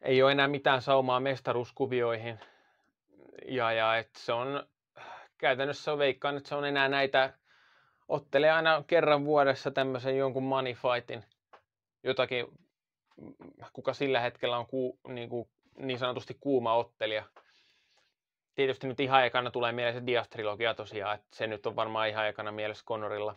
ei 0.00 0.22
ole 0.22 0.32
enää 0.32 0.48
mitään 0.48 0.82
saumaa 0.82 1.20
mestaruuskuvioihin. 1.20 2.40
Ja, 3.48 3.72
ja 3.72 3.96
että 3.96 4.20
se 4.20 4.32
on 4.32 4.66
käytännössä 5.42 5.92
on 5.92 5.98
veikkaan, 5.98 6.36
että 6.36 6.48
se 6.48 6.54
on 6.54 6.64
enää 6.64 6.88
näitä, 6.88 7.32
ottelee 8.08 8.50
aina 8.50 8.84
kerran 8.86 9.24
vuodessa 9.24 9.70
tämmöisen 9.70 10.16
jonkun 10.16 10.42
money 10.42 10.74
fightin, 10.74 11.24
jotakin, 12.02 12.46
kuka 13.72 13.94
sillä 13.94 14.20
hetkellä 14.20 14.58
on 14.58 14.66
ku, 14.66 14.98
niin 15.08 15.28
kuin 15.28 15.48
niin 15.78 15.98
sanotusti 15.98 16.36
kuuma 16.40 16.74
ottelija. 16.74 17.24
Tietysti 18.54 18.86
nyt 18.86 19.00
ihan 19.00 19.26
ekana 19.26 19.50
tulee 19.50 19.72
mieleen 19.72 19.94
se 19.94 20.06
Dias-trilogia 20.06 20.74
tosiaan, 20.74 21.14
että 21.14 21.36
se 21.36 21.46
nyt 21.46 21.66
on 21.66 21.76
varmaan 21.76 22.08
ihan 22.08 22.28
ekana 22.28 22.52
mielessä 22.52 22.84
Conorilla. 22.84 23.36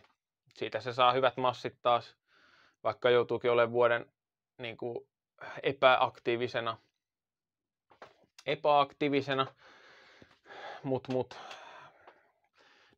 Siitä 0.54 0.80
se 0.80 0.92
saa 0.92 1.12
hyvät 1.12 1.36
massit 1.36 1.76
taas, 1.82 2.16
vaikka 2.84 3.10
joutuukin 3.10 3.50
olemaan 3.50 3.72
vuoden 3.72 4.06
niin 4.58 4.76
kuin 4.76 5.08
epäaktiivisena, 5.62 6.78
epäaktiivisena, 8.46 9.46
mutta 10.82 11.12
mut, 11.12 11.38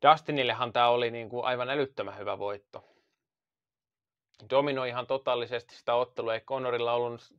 Dustinillehan 0.03 0.73
tämä 0.73 0.89
oli 0.89 1.11
niin 1.11 1.29
kuin 1.29 1.45
aivan 1.45 1.71
älyttömän 1.71 2.19
hyvä 2.19 2.39
voitto. 2.39 2.85
Dominoi 4.51 4.89
ihan 4.89 5.07
totaalisesti 5.07 5.75
sitä 5.75 5.95
ottelua, 5.95 6.35
ei 6.35 6.41
Connorilla 6.41 6.93
ollut 6.93 7.35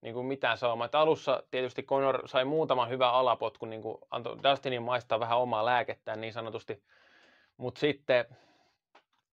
niin 0.00 0.14
kuin 0.14 0.26
mitään 0.26 0.58
saumaa. 0.58 0.84
Että 0.84 0.98
alussa 0.98 1.42
tietysti 1.50 1.82
Connor 1.82 2.28
sai 2.28 2.44
muutaman 2.44 2.88
hyvän 2.88 3.12
alapotkun, 3.12 3.70
niin 3.70 3.82
kuin 3.82 3.98
antoi 4.10 4.38
Dustinin 4.42 4.82
maistaa 4.82 5.20
vähän 5.20 5.38
omaa 5.38 5.64
lääkettään 5.64 6.20
niin 6.20 6.32
sanotusti. 6.32 6.82
Mutta 7.56 7.80
sitten 7.80 8.24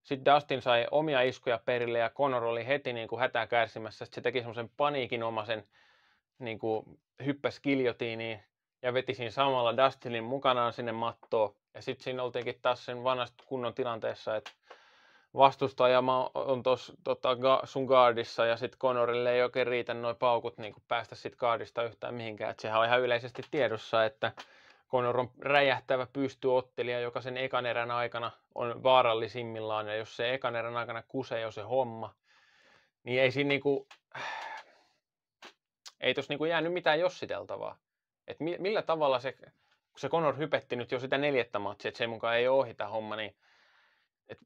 sit 0.04 0.22
Dustin 0.26 0.62
sai 0.62 0.88
omia 0.92 1.22
iskuja 1.22 1.60
perille 1.66 2.00
ja 2.00 2.10
Connor 2.10 2.44
oli 2.44 2.68
heti 2.68 2.94
niin 2.94 3.08
kuin 3.08 3.20
hätää 3.20 3.48
kärsimässä. 3.48 4.06
Sitten 4.06 4.16
se 4.16 4.22
teki 4.22 4.40
semmoisen 4.40 4.70
paniikinomaisen, 4.78 5.68
niin 6.40 6.60
kuin 6.60 7.00
hyppäsi 7.26 7.62
kiljotiiniin 7.62 8.44
ja 8.82 8.94
veti 8.94 9.14
siinä 9.14 9.32
samalla 9.32 9.78
Dustinin 9.78 10.24
mukanaan 10.24 10.74
sinne 10.74 10.92
mattoon. 10.92 11.56
Ja 11.74 11.82
sitten 11.82 12.04
siinä 12.04 12.24
oltiinkin 12.24 12.60
taas 12.62 12.86
sen 12.86 13.04
vanhasta 13.04 13.44
kunnon 13.48 13.74
tilanteessa, 13.74 14.36
että 14.36 14.52
vastustaja 15.34 16.04
on 16.34 16.64
tuossa 16.64 16.94
tota, 17.04 17.38
sun 17.64 17.86
guardissa 17.86 18.46
ja 18.46 18.58
sitten 18.58 18.80
Conorille 18.80 19.34
ei 19.34 19.44
oikein 19.44 19.68
riitä 19.68 19.94
noin 19.94 20.16
paukut 20.16 20.58
niin 20.58 20.76
päästä 20.88 21.16
sit 21.16 21.36
guardista 21.36 21.84
yhtään 21.84 22.14
mihinkään. 22.14 22.52
Et 22.52 22.60
sehän 22.60 22.80
on 22.80 22.86
ihan 22.86 23.02
yleisesti 23.02 23.42
tiedossa, 23.52 24.06
että 24.06 24.32
Conor 24.92 25.20
on 25.20 25.32
räjähtävä 25.40 26.08
pystyottelija, 26.14 27.00
joka 27.00 27.22
sen 27.22 27.38
ekan 27.38 27.66
erän 27.66 27.92
aikana 27.92 28.32
on 28.56 28.84
vaarallisimmillaan 28.84 29.88
ja 29.88 29.96
jos 29.96 30.16
se 30.16 30.34
ekan 30.34 30.56
erän 30.56 30.78
aikana 30.78 31.04
kusee 31.08 31.42
jo 31.42 31.52
se 31.52 31.62
homma, 31.62 32.16
niin 33.04 33.22
ei 33.22 33.32
siinä 33.32 33.48
niinku, 33.48 33.88
ei 36.02 36.14
tossa 36.14 36.34
niinku 36.34 36.46
jäänyt 36.46 36.74
mitään 36.74 37.00
jossiteltavaa. 37.00 37.78
Et 38.30 38.40
millä 38.40 38.82
tavalla 38.82 39.20
se, 39.20 39.32
kun 39.32 40.00
se 40.00 40.10
Conor 40.10 40.38
hypetti 40.38 40.76
nyt 40.76 40.92
jo 40.92 41.00
sitä 41.00 41.18
neljättä 41.18 41.60
matsia, 41.60 41.90
että 41.90 41.98
se 41.98 42.08
mukaan 42.08 42.38
ei 42.38 42.48
ohita 42.48 42.88
homma, 42.88 43.16
niin 43.16 43.36
et, 44.28 44.38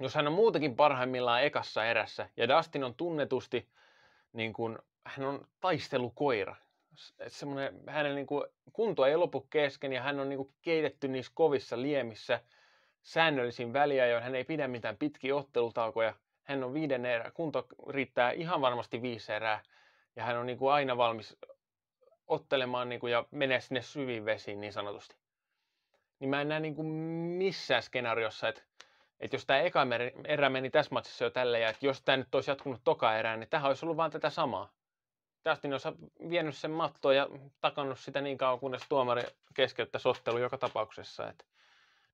jos 0.00 0.14
hän 0.14 0.26
on 0.26 0.32
muutakin 0.32 0.76
parhaimmillaan 0.76 1.42
ekassa 1.42 1.84
erässä, 1.84 2.28
ja 2.36 2.48
Dustin 2.48 2.84
on 2.84 2.94
tunnetusti, 2.94 3.68
niin 4.32 4.52
kuin, 4.52 4.78
hän 5.04 5.26
on 5.26 5.46
taistelukoira. 5.60 6.56
Semmoinen, 7.28 7.80
hänen 7.86 8.14
niin 8.14 8.26
kuin, 8.26 8.44
kunto 8.72 9.06
ei 9.06 9.16
lopu 9.16 9.40
kesken, 9.40 9.92
ja 9.92 10.02
hän 10.02 10.20
on 10.20 10.28
niin 10.28 10.36
kuin, 10.36 10.54
keitetty 10.62 11.08
niissä 11.08 11.32
kovissa 11.34 11.82
liemissä 11.82 12.40
säännöllisin 13.02 13.72
väliajoin. 13.72 14.22
Hän 14.22 14.34
ei 14.34 14.44
pidä 14.44 14.68
mitään 14.68 14.96
pitkiä 14.96 15.36
ottelutaukoja. 15.36 16.14
Hän 16.42 16.64
on 16.64 16.74
viiden 16.74 17.06
erä, 17.06 17.30
kunto 17.34 17.66
riittää 17.88 18.30
ihan 18.30 18.60
varmasti 18.60 19.02
viisi 19.02 19.32
erää, 19.32 19.62
ja 20.16 20.24
hän 20.24 20.38
on 20.38 20.46
niin 20.46 20.58
kuin, 20.58 20.72
aina 20.72 20.96
valmis 20.96 21.36
ottelemaan 22.32 22.88
niin 22.88 23.00
kuin, 23.00 23.12
ja 23.12 23.24
menee 23.30 23.60
sinne 23.60 23.82
syviin 23.82 24.24
vesiin 24.24 24.60
niin 24.60 24.72
sanotusti. 24.72 25.16
Niin 26.18 26.30
mä 26.30 26.40
en 26.40 26.48
näe 26.48 26.60
niin 26.60 26.74
kuin, 26.74 26.86
missään 26.86 27.82
skenaariossa, 27.82 28.48
että 28.48 28.62
että 29.22 29.36
jos 29.36 29.46
tämä 29.46 29.60
eka 29.60 29.86
erä 30.24 30.48
meni 30.48 30.70
tässä 30.70 30.94
matsissa 30.94 31.24
jo 31.24 31.30
tälle 31.30 31.60
ja 31.60 31.68
että 31.68 31.86
jos 31.86 32.02
tämä 32.02 32.16
nyt 32.16 32.34
olisi 32.34 32.50
jatkunut 32.50 32.80
toka 32.84 33.16
erään, 33.16 33.40
niin 33.40 33.50
tähän 33.50 33.68
olisi 33.68 33.86
ollut 33.86 33.96
vain 33.96 34.12
tätä 34.12 34.30
samaa. 34.30 34.72
Tästä 35.42 35.68
olisi 35.68 35.88
vienyt 36.30 36.56
sen 36.56 36.70
mattoon 36.70 37.16
ja 37.16 37.28
takannut 37.60 37.98
sitä 37.98 38.20
niin 38.20 38.38
kauan, 38.38 38.60
kunnes 38.60 38.82
tuomari 38.88 39.22
keskeyttäisi 39.54 40.08
ottelu 40.08 40.38
joka 40.38 40.58
tapauksessa. 40.58 41.28
Et 41.28 41.46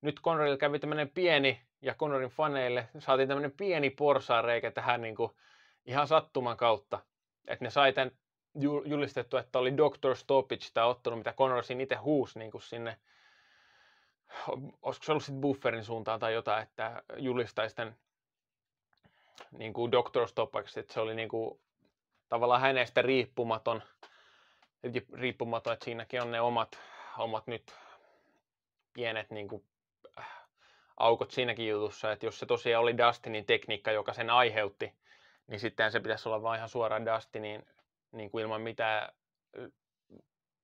nyt 0.01 0.21
Connorilla 0.21 0.57
kävi 0.57 0.79
tämmöinen 0.79 1.11
pieni, 1.11 1.61
ja 1.83 1.95
Connorin 1.95 2.31
faneille 2.31 2.89
saatiin 2.99 3.29
tämmöinen 3.29 3.53
pieni 3.53 3.91
porsaareikä 3.91 4.71
tähän 4.71 5.01
niin 5.01 5.17
kuin 5.17 5.33
ihan 5.87 6.07
sattuman 6.07 6.57
kautta. 6.57 6.99
Että 7.47 7.65
ne 7.65 7.71
sai 7.71 7.93
tämän 7.93 8.11
julistettu, 8.85 9.37
että 9.37 9.59
oli 9.59 9.77
Doctor 9.77 10.17
Stoppage 10.17 10.67
tämä 10.75 10.87
ottelu, 10.87 11.17
mitä 11.17 11.33
Connor 11.33 11.65
siinä 11.65 11.83
itse 11.83 11.95
huusi 11.95 12.39
niin 12.39 12.51
kuin 12.51 12.63
sinne 12.63 12.99
olisiko 14.83 15.05
se 15.05 15.13
ollut 15.13 15.25
sitten 15.25 15.41
bufferin 15.41 15.85
suuntaan 15.85 16.21
tai 16.21 16.35
jotain, 16.35 16.63
että 16.63 17.03
julistaisi 17.17 17.77
tämän 17.77 17.97
niin 19.53 19.73
kuin 19.73 19.93
Doctor 19.93 20.29
Stoppaksi, 20.29 20.81
että 20.81 20.95
se 20.95 21.01
oli 21.01 21.15
niin 21.15 21.29
kuin, 21.29 21.61
tavallaan 22.29 22.61
hänestä 22.61 23.03
riippumaton, 23.03 23.83
riippumaton, 25.13 25.73
että 25.73 25.85
siinäkin 25.85 26.23
on 26.23 26.31
ne 26.31 26.41
omat, 26.41 26.79
omat 27.19 27.47
nyt 27.47 27.75
pienet 28.93 29.31
niin 29.31 29.49
kuin, 29.49 29.65
aukot 30.97 31.31
siinäkin 31.31 31.69
jutussa, 31.69 32.13
että 32.13 32.27
jos 32.27 32.39
se 32.39 32.47
tosiaan 32.47 32.83
oli 32.83 32.99
Dustinin 32.99 33.47
tekniikka, 33.47 33.93
joka 33.93 34.13
sen 34.13 34.31
aiheutti, 34.31 34.93
niin 35.47 35.61
sitten 35.61 35.93
se 35.93 36.01
pitäisi 36.01 36.29
olla 36.29 36.43
vain 36.43 36.59
ihan 36.59 36.69
suoraan 36.69 37.07
Dustinin 37.07 37.67
niin 38.13 38.31
kuin 38.31 38.43
ilman 38.43 38.61
mitään 38.61 39.13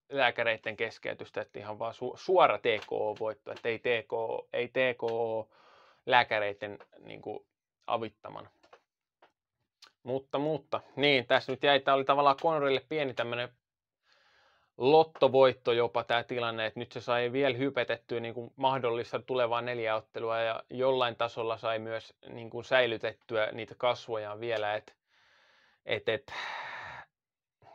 lääkäreiden 0.08 0.76
keskeytystä, 0.76 1.40
että 1.40 1.58
ihan 1.58 1.78
vaan 1.78 1.94
su- 1.94 2.16
suora 2.16 2.58
TKO-voitto, 2.58 3.52
että 3.52 3.68
ei 3.68 3.78
TKO, 3.78 4.48
ei 4.52 4.68
TKO 4.68 5.48
lääkäreiden 6.06 6.78
niin 6.98 7.22
kuin, 7.22 7.46
avittamana. 7.86 8.50
Mutta, 10.02 10.38
mutta, 10.38 10.80
niin, 10.96 11.26
tässä 11.26 11.52
nyt 11.52 11.62
jäi, 11.62 11.80
tämä 11.80 11.94
oli 11.94 12.04
tavallaan 12.04 12.36
Connorille 12.36 12.82
pieni 12.88 13.14
tämmöinen 13.14 13.48
lottovoitto 14.78 15.72
jopa 15.72 16.04
tämä 16.04 16.22
tilanne, 16.22 16.66
että 16.66 16.80
nyt 16.80 16.92
se 16.92 17.00
sai 17.00 17.32
vielä 17.32 17.56
hypetettyä 17.56 18.20
niin 18.20 18.34
kuin 18.34 18.52
mahdollista 18.56 19.18
tulevaa 19.18 19.60
neljäottelua 19.60 20.40
ja 20.40 20.62
jollain 20.70 21.16
tasolla 21.16 21.56
sai 21.56 21.78
myös 21.78 22.14
niin 22.28 22.50
kuin 22.50 22.64
säilytettyä 22.64 23.48
niitä 23.52 23.74
kasvojaan 23.74 24.40
vielä, 24.40 24.74
että 24.74 24.92
et, 25.86 26.08
et, 26.08 26.32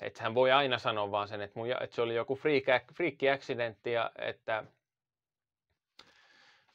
että 0.01 0.23
hän 0.23 0.35
voi 0.35 0.51
aina 0.51 0.79
sanoa 0.79 1.11
vaan 1.11 1.27
sen, 1.27 1.41
että, 1.41 1.59
mun, 1.59 1.67
että 1.71 1.95
se 1.95 2.01
oli 2.01 2.15
joku 2.15 2.35
freakki 2.93 3.29
accidentti 3.29 3.91
ja 3.91 4.11
että, 4.17 4.63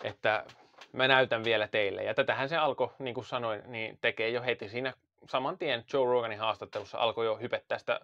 että 0.05 0.45
mä 0.93 1.09
näytän 1.09 1.45
vielä 1.45 1.69
teille. 1.69 2.05
Ja 2.05 2.15
tätähän 2.15 2.49
se 2.49 2.57
alkoi, 2.57 2.91
niin 2.99 3.15
kuin 3.15 3.25
sanoin, 3.25 3.63
niin 3.67 3.99
tekee 4.01 4.29
jo 4.29 4.43
heti 4.43 4.69
siinä 4.69 4.93
saman 5.29 5.59
tien 5.59 5.85
Joe 5.93 6.05
Roganin 6.05 6.39
haastattelussa 6.39 6.99
alkoi 6.99 7.27
jo 7.27 7.37
hypettää 7.37 7.79
sitä 7.79 8.01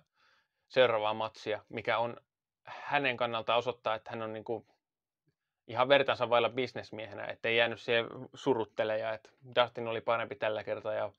seuraavaa 0.69 1.15
matsia, 1.15 1.61
mikä 1.69 1.99
on 1.99 2.17
hänen 2.65 3.17
kannalta 3.17 3.55
osoittaa, 3.55 3.95
että 3.95 4.11
hän 4.11 4.23
on 4.23 4.33
niin 4.33 4.45
kuin 4.45 4.67
ihan 5.67 5.89
vertansa 5.89 6.31
vailla 6.31 6.49
bisnesmiehenä, 6.49 7.25
ettei 7.25 7.57
jäänyt 7.57 7.81
siihen 7.81 8.07
suruttelemaan, 8.35 9.15
että 9.15 9.31
Dustin 9.57 9.89
oli 9.89 10.01
parempi 10.01 10.35
tällä 10.35 10.65
kertaa 10.65 10.95
ja 10.95 11.13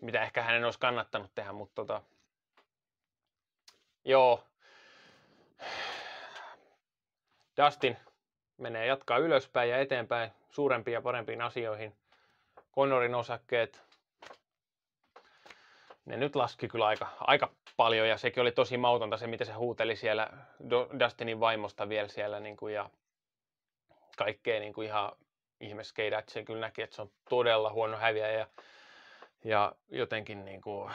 mitä 0.00 0.22
ehkä 0.22 0.42
hänen 0.42 0.64
olisi 0.64 0.78
kannattanut 0.78 1.30
tehdä, 1.34 1.52
mutta 1.52 1.74
tota, 1.74 2.02
Joo. 4.04 4.44
Dustin 7.64 7.96
menee 8.56 8.86
jatkaa 8.86 9.18
ylöspäin 9.18 9.70
ja 9.70 9.78
eteenpäin 9.78 10.30
suurempiin 10.50 10.92
ja 10.92 11.02
parempiin 11.02 11.42
asioihin. 11.42 11.96
Connorin 12.74 13.14
osakkeet, 13.14 13.82
ne 16.04 16.16
nyt 16.16 16.36
laski 16.36 16.68
kyllä 16.68 16.86
aika, 16.86 17.08
aika 17.20 17.50
paljon 17.76 18.08
ja 18.08 18.16
sekin 18.16 18.40
oli 18.40 18.52
tosi 18.52 18.76
mautonta 18.76 19.16
se, 19.16 19.26
mitä 19.26 19.44
se 19.44 19.52
huuteli 19.52 19.96
siellä 19.96 20.30
Dustinin 21.00 21.40
vaimosta 21.40 21.88
vielä 21.88 22.08
siellä 22.08 22.40
niin 22.40 22.56
kuin, 22.56 22.74
ja 22.74 22.90
kaikkea 24.16 24.60
niin 24.60 24.72
kuin 24.72 24.86
ihan 24.86 25.12
ihmeskeidä, 25.60 26.18
että 26.18 26.32
se 26.32 26.44
kyllä 26.44 26.60
näki, 26.60 26.82
että 26.82 26.96
se 26.96 27.02
on 27.02 27.10
todella 27.28 27.72
huono 27.72 27.96
häviä 27.96 28.32
ja, 28.32 28.46
ja 29.44 29.72
jotenkin 29.88 30.44
niin 30.44 30.60
kuin, 30.60 30.92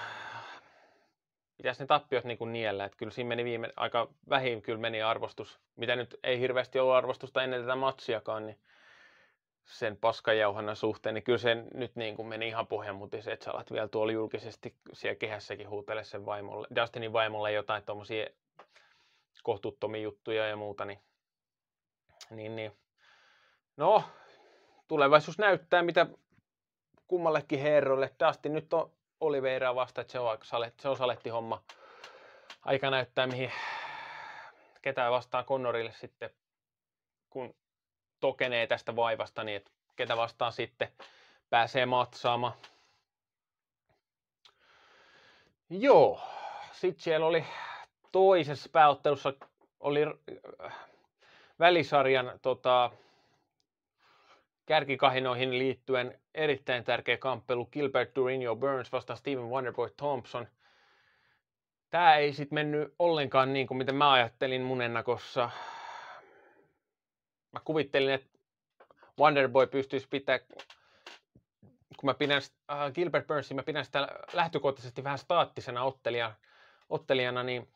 pitäisi 1.58 1.84
ne 1.84 1.88
tappiot 1.88 2.24
niin 2.24 2.38
kuin 2.38 2.54
niellä. 2.54 2.86
Että 2.86 2.98
kyllä 2.98 3.12
siinä 3.12 3.28
meni 3.28 3.44
viime, 3.44 3.70
aika 3.76 4.08
vähin 4.30 4.62
kyllä 4.62 4.80
meni 4.80 5.02
arvostus, 5.02 5.60
mitä 5.76 5.96
nyt 5.96 6.20
ei 6.24 6.40
hirveästi 6.40 6.80
ollut 6.80 6.96
arvostusta 6.96 7.44
ennen 7.44 7.62
tätä 7.62 7.76
matsiakaan, 7.76 8.46
niin 8.46 8.60
sen 9.66 9.98
paskajauhannan 9.98 10.76
suhteen, 10.76 11.16
niin 11.16 11.24
kyllä 11.24 11.38
se 11.38 11.56
nyt 11.74 11.96
niin 11.96 12.16
kuin 12.16 12.28
meni 12.28 12.48
ihan 12.48 12.68
pohjanmutiseen, 12.68 13.34
että 13.34 13.44
sä 13.44 13.52
alat 13.52 13.72
vielä 13.72 13.88
tuolla 13.88 14.12
julkisesti 14.12 14.76
siellä 14.94 15.16
kehässäkin 15.16 15.70
huutele 15.70 16.04
sen 16.04 16.26
vaimolle, 16.26 16.68
Dustinin 16.76 17.14
vaimolle 17.14 17.52
jotain 17.52 17.84
tuommoisia 17.84 18.28
kohtuuttomia 19.44 20.02
juttuja 20.02 20.48
ja 20.48 20.56
muuta, 20.56 20.86
niin, 20.86 21.00
niin, 22.30 22.56
niin. 22.56 22.72
no, 23.78 24.04
tulevaisuus 24.88 25.38
näyttää, 25.38 25.84
mitä 25.84 26.08
kummallekin 27.08 27.60
herroille. 27.60 28.12
Dustin 28.28 28.54
nyt 28.54 28.74
on 28.74 28.92
Oliveira 29.22 29.76
vasta, 29.76 30.02
että 30.02 30.12
se 30.12 30.20
on, 30.20 30.38
salet, 30.44 30.80
se 30.80 30.90
on 30.90 30.98
saletti 30.98 31.30
homma. 31.30 31.64
Aika 32.62 32.90
näyttää, 32.90 33.28
mihin 33.28 33.52
ketään 34.82 35.12
vastaan 35.12 35.46
Connorille 35.46 35.92
sitten, 35.92 36.30
kun 37.30 37.56
tokenee 38.20 38.68
tästä 38.68 38.96
vaivasta, 38.96 39.44
niin 39.44 39.58
että 39.58 39.72
ketä 39.96 40.18
vastaan 40.18 40.54
sitten 40.54 40.92
pääsee 41.50 41.86
matsaamaan. 41.86 42.54
Joo, 45.70 46.22
sitten 46.72 47.04
siellä 47.04 47.26
oli 47.26 47.46
toisessa 48.12 48.70
pääottelussa 48.70 49.34
oli 49.80 50.02
äh, 50.66 50.76
välisarjan 51.60 52.40
tota, 52.42 52.92
kärkikahinoihin 54.68 55.60
liittyen 55.60 56.20
erittäin 56.36 56.84
tärkeä 56.84 57.18
kamppelu 57.18 57.66
Gilbert 57.66 58.16
Durinho 58.16 58.56
Burns 58.56 58.92
vastaan 58.92 59.18
Steven 59.18 59.50
Wonderboy 59.50 59.90
Thompson. 59.98 60.48
Tämä 61.90 62.16
ei 62.16 62.34
sitten 62.34 62.56
mennyt 62.56 62.96
ollenkaan 63.00 63.54
niin 63.54 63.68
kuin 63.68 63.78
miten 63.78 63.96
mä 63.96 64.12
ajattelin 64.12 64.62
mun 64.62 64.82
ennakossa. 64.82 65.50
Mä 67.52 67.60
kuvittelin, 67.64 68.14
että 68.14 68.38
Wonderboy 69.20 69.68
pystyisi 69.68 70.08
pitää, 70.08 70.40
kun 71.98 72.06
mä 72.06 72.14
pidän 72.14 72.42
äh, 72.72 72.94
Gilbert 72.94 73.28
Burnsin, 73.28 73.56
mä 73.56 73.64
pidän 73.64 73.86
sitä 73.86 74.08
lähtökohtaisesti 74.34 75.04
vähän 75.04 75.18
staattisena 75.18 75.84
ottelija, 75.84 76.34
ottelijana, 76.90 77.44
niin 77.44 77.68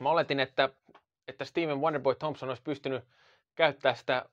mä 0.00 0.10
oletin, 0.10 0.40
että, 0.40 0.68
että 1.28 1.44
Steven 1.44 1.80
Wonderboy 1.80 2.14
Thompson 2.14 2.48
olisi 2.48 2.62
pystynyt 2.62 3.04
käyttää 3.54 3.94
sitä 3.94 4.26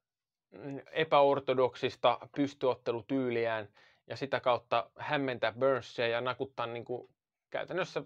epäortodoksista 0.91 2.19
pystyottelutyyliään 2.35 3.69
ja 4.07 4.15
sitä 4.15 4.39
kautta 4.39 4.89
hämmentää 4.97 5.51
Burnsia 5.51 6.07
ja 6.07 6.21
nakuttaa 6.21 6.65
niin 6.65 6.85
kuin 6.85 7.09
käytännössä 7.49 8.03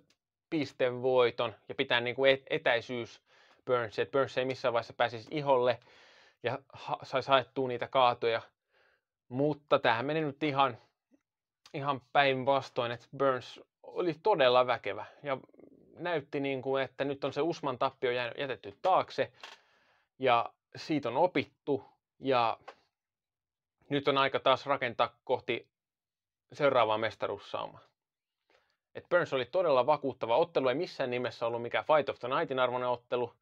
pistevoiton 0.50 1.56
ja 1.70 1.76
pitää 1.76 2.00
niin 2.00 2.16
kuin 2.16 2.44
etäisyys 2.50 3.22
Burnsia, 3.66 4.04
että 4.04 4.12
Burns 4.12 4.38
ei 4.38 4.46
missään 4.46 4.74
vaiheessa 4.74 4.94
pääsisi 4.94 5.28
iholle 5.32 5.80
ja 6.44 6.60
ha- 6.74 7.00
saisi 7.04 7.30
haettua 7.30 7.68
niitä 7.68 7.88
kaatoja. 7.88 8.42
Mutta 9.30 9.80
tähän 9.80 10.06
meni 10.06 10.22
nyt 10.22 10.44
ihan, 10.44 10.78
ihan 11.74 12.02
päinvastoin, 12.14 12.92
että 12.92 13.08
Burns 13.18 13.62
oli 13.84 14.16
todella 14.24 14.68
väkevä 14.68 15.06
ja 15.24 15.38
näytti 15.96 16.40
niin 16.40 16.62
kuin, 16.62 16.84
että 16.84 17.04
nyt 17.04 17.24
on 17.24 17.34
se 17.34 17.42
Usman 17.42 17.78
tappio 17.78 18.12
jätetty 18.12 18.78
taakse 18.82 19.32
ja 20.20 20.54
siitä 20.76 21.10
on 21.10 21.18
opittu 21.18 21.91
ja 22.22 22.58
nyt 23.90 24.08
on 24.08 24.18
aika 24.18 24.40
taas 24.40 24.66
rakentaa 24.66 25.16
kohti 25.24 25.68
seuraavaa 26.54 26.98
mestaruussaumaa. 26.98 27.80
Et 28.96 29.10
Burns 29.10 29.34
oli 29.34 29.46
todella 29.46 29.86
vakuuttava 29.86 30.38
ottelu, 30.38 30.68
ei 30.68 30.76
missään 30.76 31.10
nimessä 31.10 31.48
ollut 31.48 31.62
mikään 31.62 31.86
Fight 31.86 32.10
of 32.10 32.20
the 32.20 32.28
Nightin 32.28 32.60
arvoinen 32.60 32.90
ottelu 32.90 33.34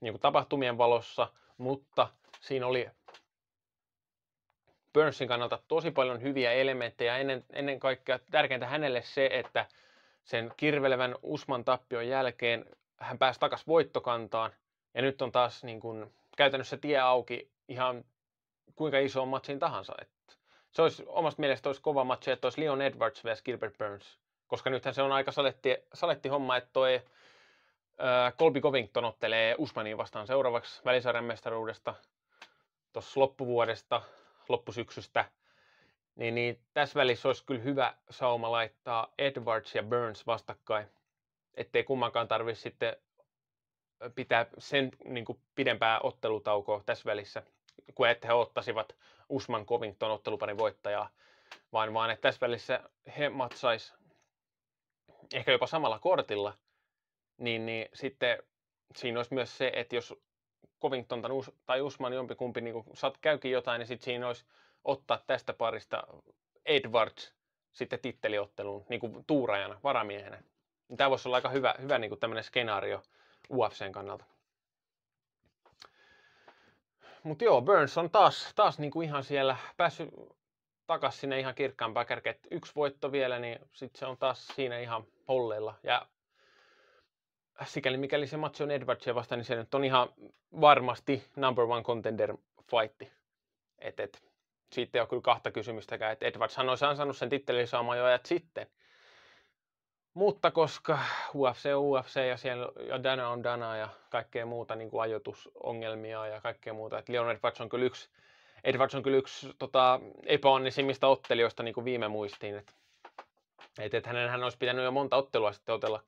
niin 0.00 0.12
kuin 0.12 0.20
tapahtumien 0.20 0.78
valossa, 0.78 1.28
mutta 1.58 2.08
siinä 2.40 2.66
oli 2.66 2.90
Burnsin 4.92 5.28
kannalta 5.28 5.58
tosi 5.68 5.90
paljon 5.90 6.22
hyviä 6.22 6.52
elementtejä. 6.52 7.16
Ennen, 7.16 7.44
ennen 7.52 7.80
kaikkea 7.80 8.18
tärkeintä 8.30 8.66
hänelle 8.66 9.02
se, 9.02 9.28
että 9.32 9.66
sen 10.24 10.52
kirvelevän 10.56 11.14
Usman 11.22 11.64
tappion 11.64 12.08
jälkeen 12.08 12.64
hän 12.96 13.18
pääsi 13.18 13.40
takaisin 13.40 13.66
voittokantaan. 13.66 14.50
Ja 14.94 15.02
nyt 15.02 15.22
on 15.22 15.32
taas 15.32 15.64
niin 15.64 15.80
kuin, 15.80 16.14
käytännössä 16.36 16.76
tie 16.76 16.98
auki 16.98 17.50
ihan 17.68 18.04
kuinka 18.74 18.98
iso 18.98 19.26
matsiin 19.26 19.58
tahansa. 19.58 19.94
Et 20.00 20.38
se 20.70 20.82
olisi 20.82 21.04
omasta 21.06 21.40
mielestä 21.40 21.68
olisi 21.68 21.82
kova 21.82 22.04
matsi, 22.04 22.30
että 22.30 22.46
olisi 22.46 22.60
Leon 22.60 22.82
Edwards 22.82 23.24
vs. 23.24 23.42
Gilbert 23.42 23.78
Burns. 23.78 24.18
Koska 24.46 24.70
nythän 24.70 24.94
se 24.94 25.02
on 25.02 25.12
aika 25.12 25.32
saletti, 25.32 25.76
saletti 25.94 26.28
homma, 26.28 26.56
että 26.56 26.70
toi 26.72 26.94
äh, 26.94 28.36
Colby 28.38 28.60
Covington 28.60 29.04
ottelee 29.04 29.54
Usmaniin 29.58 29.98
vastaan 29.98 30.26
seuraavaksi 30.26 30.82
välisarjan 30.84 31.24
mestaruudesta 31.24 31.94
tuossa 32.92 33.20
loppuvuodesta, 33.20 34.02
loppusyksystä. 34.48 35.24
Niin, 36.16 36.34
niin 36.34 36.60
tässä 36.74 37.00
välissä 37.00 37.28
olisi 37.28 37.44
kyllä 37.44 37.60
hyvä 37.60 37.94
sauma 38.10 38.52
laittaa 38.52 39.12
Edwards 39.18 39.74
ja 39.74 39.82
Burns 39.82 40.26
vastakkain, 40.26 40.86
ettei 41.54 41.84
kummankaan 41.84 42.28
tarvitse 42.28 42.62
sitten 42.62 42.96
pitää 44.14 44.46
sen 44.58 44.90
niin 45.04 45.24
kuin 45.24 45.40
pidempää 45.54 46.00
ottelutaukoa 46.00 46.82
tässä 46.86 47.04
välissä, 47.04 47.42
kuin 47.94 48.10
että 48.10 48.26
he 48.26 48.32
ottaisivat 48.32 48.96
Usman 49.28 49.66
Covington 49.66 50.10
otteluparin 50.10 50.58
voittajaa, 50.58 51.10
vaan, 51.72 51.94
vaan 51.94 52.10
että 52.10 52.22
tässä 52.22 52.40
välissä 52.40 52.80
he 53.18 53.28
matsais 53.28 53.94
ehkä 55.34 55.52
jopa 55.52 55.66
samalla 55.66 55.98
kortilla, 55.98 56.54
niin, 57.38 57.66
niin 57.66 57.88
sitten 57.94 58.38
siinä 58.96 59.18
olisi 59.18 59.34
myös 59.34 59.58
se, 59.58 59.72
että 59.74 59.94
jos 59.94 60.14
Covington 60.82 61.22
tai 61.66 61.80
Usman 61.80 62.12
jompikumpi 62.12 62.60
niin 62.60 62.84
käykin 63.20 63.50
jotain, 63.50 63.78
niin 63.78 63.86
sitten 63.86 64.04
siinä 64.04 64.26
olisi 64.26 64.44
ottaa 64.84 65.22
tästä 65.26 65.52
parista 65.52 66.04
Edwards 66.64 67.34
sitten 67.72 67.98
titteliotteluun 68.00 68.84
niin 68.88 69.00
kuin 69.00 69.24
tuurajana, 69.26 69.80
varamiehenä. 69.82 70.42
Tämä 70.96 71.10
voisi 71.10 71.28
olla 71.28 71.36
aika 71.36 71.48
hyvä, 71.48 71.74
hyvä 71.82 71.98
niin 71.98 72.08
kuin 72.08 72.20
tämmöinen 72.20 72.44
skenaario 72.44 73.02
UFCn 73.50 73.92
kannalta. 73.92 74.24
Mutta 77.26 77.44
joo, 77.44 77.62
Burns 77.62 77.98
on 77.98 78.10
taas, 78.10 78.52
taas 78.54 78.78
niin 78.78 78.90
kuin 78.90 79.08
ihan 79.08 79.24
siellä 79.24 79.56
päässyt 79.76 80.08
takaisin 80.86 81.20
sinne 81.20 81.40
ihan 81.40 81.54
kirkkaampaan 81.54 82.06
kärkeen. 82.06 82.36
Yksi 82.50 82.72
voitto 82.76 83.12
vielä, 83.12 83.38
niin 83.38 83.58
sitten 83.72 83.98
se 83.98 84.06
on 84.06 84.18
taas 84.18 84.46
siinä 84.46 84.78
ihan 84.78 85.04
polleilla. 85.26 85.74
Ja 85.82 86.06
sikäli 87.64 87.96
mikäli 87.96 88.26
se 88.26 88.36
match 88.36 88.62
on 88.62 88.70
Edwardsia 88.70 89.14
vastaan, 89.14 89.38
niin 89.38 89.44
se 89.44 89.54
nyt 89.54 89.74
on 89.74 89.84
ihan 89.84 90.08
varmasti 90.60 91.24
number 91.36 91.64
one 91.64 91.82
contender 91.82 92.36
fightti. 92.70 93.12
Et, 93.78 94.00
et, 94.00 94.22
siitä 94.72 94.98
ei 94.98 95.00
ole 95.00 95.08
kyllä 95.08 95.22
kahta 95.22 95.50
kysymystäkään, 95.50 96.12
että 96.12 96.26
Edwardshan 96.26 96.68
olisi 96.68 96.84
ansainnut 96.84 97.16
sen 97.16 97.28
tittelin 97.28 97.68
saamaan 97.68 97.98
jo 97.98 98.04
ajat 98.04 98.26
sitten. 98.26 98.66
Mutta 100.16 100.50
koska 100.50 100.98
UFC 101.34 101.66
on 101.74 101.82
UFC 101.82 102.16
ja 102.28 102.36
siellä 102.36 102.68
ja 102.88 103.02
Dana 103.02 103.28
on 103.28 103.42
Dana 103.42 103.76
ja 103.76 103.88
kaikkea 104.10 104.46
muuta 104.46 104.74
niin 104.74 104.90
kuin 104.90 105.02
ajoitusongelmia 105.02 106.26
ja 106.26 106.40
kaikkea 106.40 106.72
muuta, 106.72 106.98
että 106.98 107.12
Leon 107.12 107.30
Edwards 107.30 107.60
on 107.60 107.68
kyllä 107.68 107.84
yksi, 107.84 108.08
Edwards 108.64 108.94
on 108.94 109.02
kyllä 109.02 109.16
yksi 109.16 109.50
tota, 109.58 110.00
epäonnisimmista 110.26 111.06
ottelijoista 111.06 111.62
niin 111.62 111.74
kuin 111.74 111.84
viime 111.84 112.08
muistiin. 112.08 112.56
Että 112.56 112.72
et, 113.78 113.94
et 113.94 114.06
hänen 114.06 114.30
hän 114.30 114.42
olisi 114.42 114.58
pitänyt 114.58 114.84
jo 114.84 114.90
monta 114.90 115.16
ottelua 115.16 115.52
sitten 115.52 115.74
otella, 115.74 116.02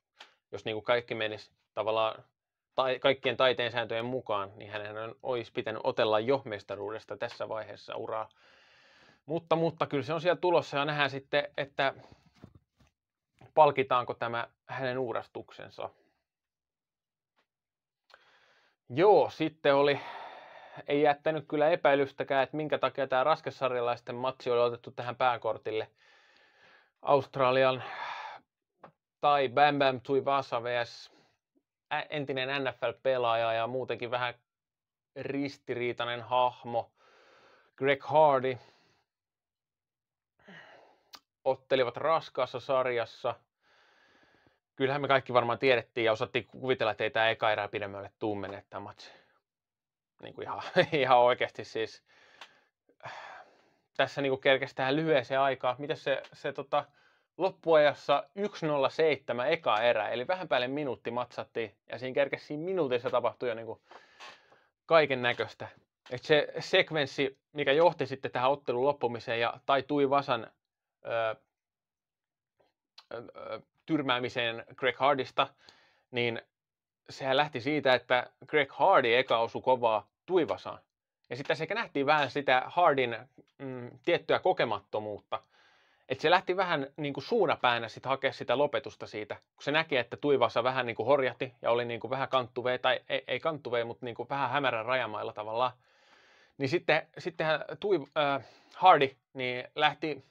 jos 0.53 0.65
niin 0.65 0.75
kuin 0.75 0.85
kaikki 0.85 1.15
menisi 1.15 1.51
tavallaan 1.75 2.25
tai, 2.75 2.99
kaikkien 2.99 3.37
taiteen 3.37 3.73
sääntöjen 3.73 4.05
mukaan, 4.05 4.53
niin 4.57 4.71
hänen 4.71 5.15
olisi 5.23 5.53
pitänyt 5.53 5.81
otella 5.85 6.21
jo 6.21 6.43
mestaruudesta 6.45 7.17
tässä 7.17 7.49
vaiheessa 7.49 7.97
uraa. 7.97 8.29
Mutta, 9.27 9.57
mutta 9.57 9.87
kyllä 9.87 10.05
se 10.05 10.15
on 10.15 10.21
siellä 10.21 10.41
tulossa 10.41 10.77
ja 10.79 10.85
nähdään 10.85 11.11
sitten, 11.11 11.49
että 11.57 11.95
palkitaanko 13.59 14.15
tämä 14.15 14.49
hänen 14.67 14.99
uurastuksensa. 14.99 15.91
Joo, 18.89 19.31
sitten 19.31 19.75
oli, 19.75 20.01
ei 20.89 21.03
jättänyt 21.03 21.45
kyllä 21.49 21.71
epäilystäkään, 21.71 22.43
että 22.43 22.57
minkä 22.57 22.79
takia 22.79 23.07
tämä 23.07 23.25
raskesarjalaisten 23.25 24.15
matsi 24.15 24.51
oli 24.51 24.61
otettu 24.61 24.91
tähän 24.91 25.17
pääkortille. 25.17 25.91
Australian 27.03 27.83
tai 29.21 29.49
Bam 29.49 29.79
Bam 29.79 30.01
Tuivasa 30.01 30.63
vs 30.63 31.13
entinen 32.11 32.65
NFL-pelaaja 32.65 33.53
ja 33.53 33.67
muutenkin 33.67 34.11
vähän 34.11 34.35
ristiriitainen 35.17 36.23
hahmo 36.23 36.91
Greg 37.77 38.03
Hardy 38.03 38.59
ottelivat 41.45 41.97
raskaassa 41.97 42.61
sarjassa. 42.61 43.35
Kyllähän 44.79 45.01
me 45.01 45.09
kaikki 45.09 45.33
varmaan 45.33 45.59
tiedettiin 45.59 46.05
ja 46.05 46.13
osattiin 46.13 46.47
kuvitella, 46.47 46.91
että 46.91 47.05
ei 47.05 47.11
tämä 47.11 47.29
eka 47.29 47.53
erää 47.53 47.69
pidemmälle 47.69 48.11
tuu. 48.19 48.37
Niin 50.23 50.35
kuin 50.35 50.43
ihan, 50.43 50.63
ihan 50.93 51.19
oikeasti 51.19 51.65
siis. 51.65 52.05
Tässä 53.97 54.23
niin 54.23 54.41
kerkesi 54.41 54.75
tähän 54.75 54.97
lyhyeseen 54.97 55.41
aikaan. 55.41 55.77
Miten 55.79 55.97
se, 55.97 56.23
se 56.33 56.53
tota, 56.53 56.85
loppuajassa 57.37 58.25
1.07 58.39 59.47
eka 59.47 59.81
erä, 59.81 60.09
eli 60.09 60.27
vähän 60.27 60.49
päälle 60.49 60.69
minuutti 60.69 61.11
matsattiin, 61.11 61.77
ja 61.93 61.99
siinä 61.99 62.15
kerkesi 62.15 62.47
siinä 62.47 62.65
minuutissa 62.65 63.11
tapahtui 63.11 63.49
jo 63.49 63.55
niin 63.55 63.81
kaiken 64.87 65.23
näköistä. 65.23 65.69
Et 66.11 66.23
se 66.23 66.49
sekvenssi, 66.59 67.39
mikä 67.53 67.73
johti 67.73 68.07
sitten 68.07 68.31
tähän 68.31 68.51
ottelun 68.51 68.85
loppumiseen 68.85 69.41
ja 69.41 69.61
tai 69.67 69.83
Tui 69.83 70.11
Vasan 70.11 70.51
tyrmäämiseen 73.87 74.65
Greg 74.77 74.97
Hardista, 74.97 75.49
niin 76.11 76.43
sehän 77.11 77.37
lähti 77.37 77.61
siitä, 77.61 77.95
että 77.95 78.27
Greg 78.47 78.71
Hardy 78.73 79.17
eka 79.17 79.39
osui 79.39 79.63
kovaa 79.63 80.09
Tuivasaan. 80.27 80.79
Ja 81.31 81.37
sitten 81.37 81.57
sekä 81.57 81.75
nähtiin 81.75 82.07
vähän 82.07 82.31
sitä 82.31 82.63
Hardin 82.67 83.17
mm, 83.59 83.91
tiettyä 84.05 84.39
kokemattomuutta, 84.39 85.43
että 86.09 86.23
se 86.23 86.31
lähti 86.31 86.57
vähän 86.57 86.87
niin 86.97 87.15
kuin 87.15 87.25
suunapäänä 87.25 87.89
sitten 87.89 88.11
hakea 88.11 88.33
sitä 88.33 88.59
lopetusta 88.59 89.07
siitä, 89.07 89.35
kun 89.35 89.63
se 89.63 89.73
näki, 89.73 89.97
että 89.97 90.17
Tuivassa 90.17 90.65
vähän 90.65 90.87
niin 90.87 90.97
kuin 90.97 91.07
horjahti 91.07 91.55
ja 91.63 91.71
oli 91.71 91.85
niin 91.85 92.01
kuin 92.01 92.11
vähän 92.11 92.29
kanttuvei, 92.29 92.79
tai 92.79 93.01
ei, 93.09 93.25
ei 93.27 93.41
kanttuvei, 93.41 93.85
mutta 93.85 94.05
niin 94.05 94.15
kuin 94.15 94.29
vähän 94.29 94.51
hämärän 94.51 94.87
rajamailla 94.87 95.33
tavallaan. 95.33 95.73
Niin 96.59 96.69
sitten, 96.69 97.07
sittenhän 97.19 97.65
Tui, 97.81 98.07
äh, 98.19 98.45
Hardy 98.75 99.17
niin 99.35 99.65
lähti 99.75 100.25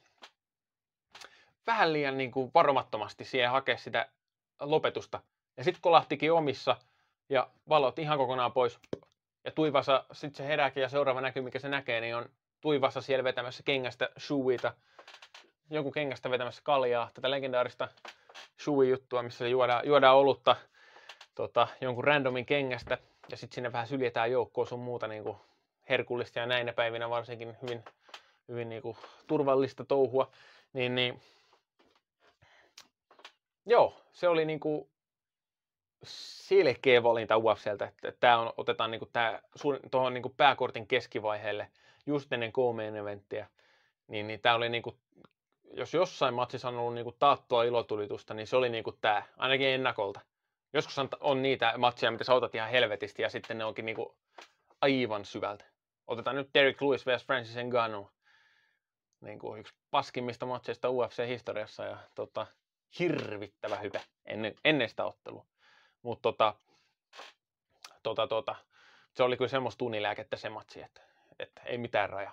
vähän 1.67 1.93
liian 1.93 2.17
niin 2.17 2.31
kuin 2.31 2.51
varomattomasti 2.53 3.25
siihen 3.25 3.49
hakea 3.49 3.77
sitä 3.77 4.09
lopetusta. 4.59 5.21
Ja 5.57 5.63
sitten 5.63 5.81
kolahtikin 5.81 6.33
omissa 6.33 6.77
ja 7.29 7.49
valot 7.69 7.99
ihan 7.99 8.17
kokonaan 8.17 8.53
pois. 8.53 8.79
Ja 9.43 9.51
Tuivasa, 9.51 10.05
sitten 10.11 10.37
se 10.37 10.47
herääkin 10.47 10.81
ja 10.81 10.89
seuraava 10.89 11.21
näky, 11.21 11.41
mikä 11.41 11.59
se 11.59 11.69
näkee, 11.69 12.01
niin 12.01 12.15
on 12.15 12.29
Tuivasa 12.61 13.01
siellä 13.01 13.23
vetämässä 13.23 13.63
kengästä 13.63 14.09
shuita 14.19 14.73
joku 15.69 15.91
kengästä 15.91 16.29
vetämässä 16.29 16.61
kaljaa, 16.63 17.09
tätä 17.13 17.31
legendaarista 17.31 17.87
juttua, 18.89 19.23
missä 19.23 19.47
juodaan, 19.47 19.87
juodaan 19.87 20.17
olutta 20.17 20.55
tota, 21.35 21.67
jonkun 21.81 22.03
randomin 22.03 22.45
kengästä 22.45 22.97
ja 23.31 23.37
sitten 23.37 23.55
sinne 23.55 23.71
vähän 23.71 23.87
syljetään 23.87 24.31
joukkoa 24.31 24.65
sun 24.65 24.79
muuta 24.79 25.07
niin 25.07 25.23
kuin 25.23 25.37
herkullista 25.89 26.39
ja 26.39 26.45
näinä 26.45 26.73
päivinä 26.73 27.09
varsinkin 27.09 27.57
hyvin, 27.61 27.83
hyvin 28.47 28.69
niin 28.69 28.81
kuin 28.81 28.97
turvallista 29.27 29.85
touhua. 29.85 30.31
Niin, 30.73 30.95
niin, 30.95 31.21
joo, 33.67 34.01
se 34.11 34.27
oli 34.27 34.45
niin 34.45 34.59
kuin 34.59 34.89
selkeä 36.03 37.03
valinta 37.03 37.37
UFCltä, 37.37 37.85
että 37.85 38.11
tämä 38.19 38.37
on, 38.39 38.53
otetaan 38.57 38.91
niin 38.91 39.01
tämä, 39.13 39.39
tuohon 39.91 40.13
niin 40.13 40.33
pääkortin 40.37 40.87
keskivaiheelle 40.87 41.71
just 42.05 42.33
ennen 42.33 42.53
k 42.53 42.57
eventtiä. 42.99 43.47
Niin, 44.07 44.27
niin 44.27 44.41
tämä 44.41 44.55
oli 44.55 44.69
niin 44.69 44.83
kuin, 44.83 44.95
jos 45.73 45.93
jossain 45.93 46.33
matsissa 46.33 46.67
on 46.67 46.77
ollut 46.77 46.93
niin 46.93 47.03
kuin 47.03 47.15
taattua 47.19 47.63
ilotulitusta, 47.63 48.33
niin 48.33 48.47
se 48.47 48.55
oli 48.55 48.69
niin 48.69 48.83
kuin 48.83 48.97
tämä, 49.01 49.23
ainakin 49.37 49.67
ennakolta. 49.67 50.19
Joskus 50.73 50.99
on, 50.99 51.09
on 51.19 51.41
niitä 51.41 51.73
matseja, 51.77 52.11
mitä 52.11 52.23
sä 52.23 52.33
otat 52.33 52.55
ihan 52.55 52.69
helvetisti 52.69 53.21
ja 53.21 53.29
sitten 53.29 53.57
ne 53.57 53.65
onkin 53.65 53.85
niin 53.85 53.95
kuin 53.95 54.09
aivan 54.81 55.25
syvältä. 55.25 55.65
Otetaan 56.07 56.35
nyt 56.35 56.49
Derek 56.53 56.81
Lewis 56.81 57.05
vs. 57.05 57.25
Francis 57.25 57.55
Ngannou. 57.65 58.09
Niin 59.21 59.39
kuin 59.39 59.59
yksi 59.59 59.73
paskimmista 59.91 60.45
matseista 60.45 60.89
UFC-historiassa 60.89 61.83
ja 61.83 61.97
tota, 62.15 62.47
hirvittävä 62.99 63.75
hype 63.75 64.01
ennen, 64.25 64.55
ennen 64.65 64.89
sitä 64.89 65.05
ottelua. 65.05 65.45
Mutta 66.01 66.21
tota, 66.21 66.55
tota, 68.03 68.27
tota, 68.27 68.55
se 69.13 69.23
oli 69.23 69.37
kyllä 69.37 69.49
semmoista 69.49 69.77
tunilääkettä 69.77 70.37
se 70.37 70.49
matsi, 70.49 70.81
että, 70.81 71.01
että 71.39 71.61
ei 71.61 71.77
mitään 71.77 72.09
raja. 72.09 72.31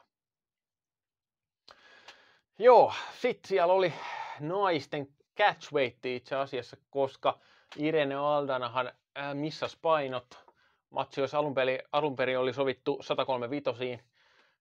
Joo, 2.59 2.93
sitten 3.21 3.49
siellä 3.49 3.73
oli 3.73 3.95
naisten 4.41 5.09
catchweight 5.37 6.07
itse 6.07 6.37
asiassa, 6.37 6.77
koska 6.91 7.39
Irene 7.77 8.15
Aldanahan 8.15 8.87
äh, 9.19 9.35
missas 9.35 9.77
painot. 9.77 10.45
Matsi 10.91 11.21
olisi 11.21 11.37
alun 11.37 11.55
perin, 11.55 11.79
alun 11.93 12.17
perin 12.17 12.39
oli 12.39 12.53
sovittu 12.53 12.99
135 13.03 14.05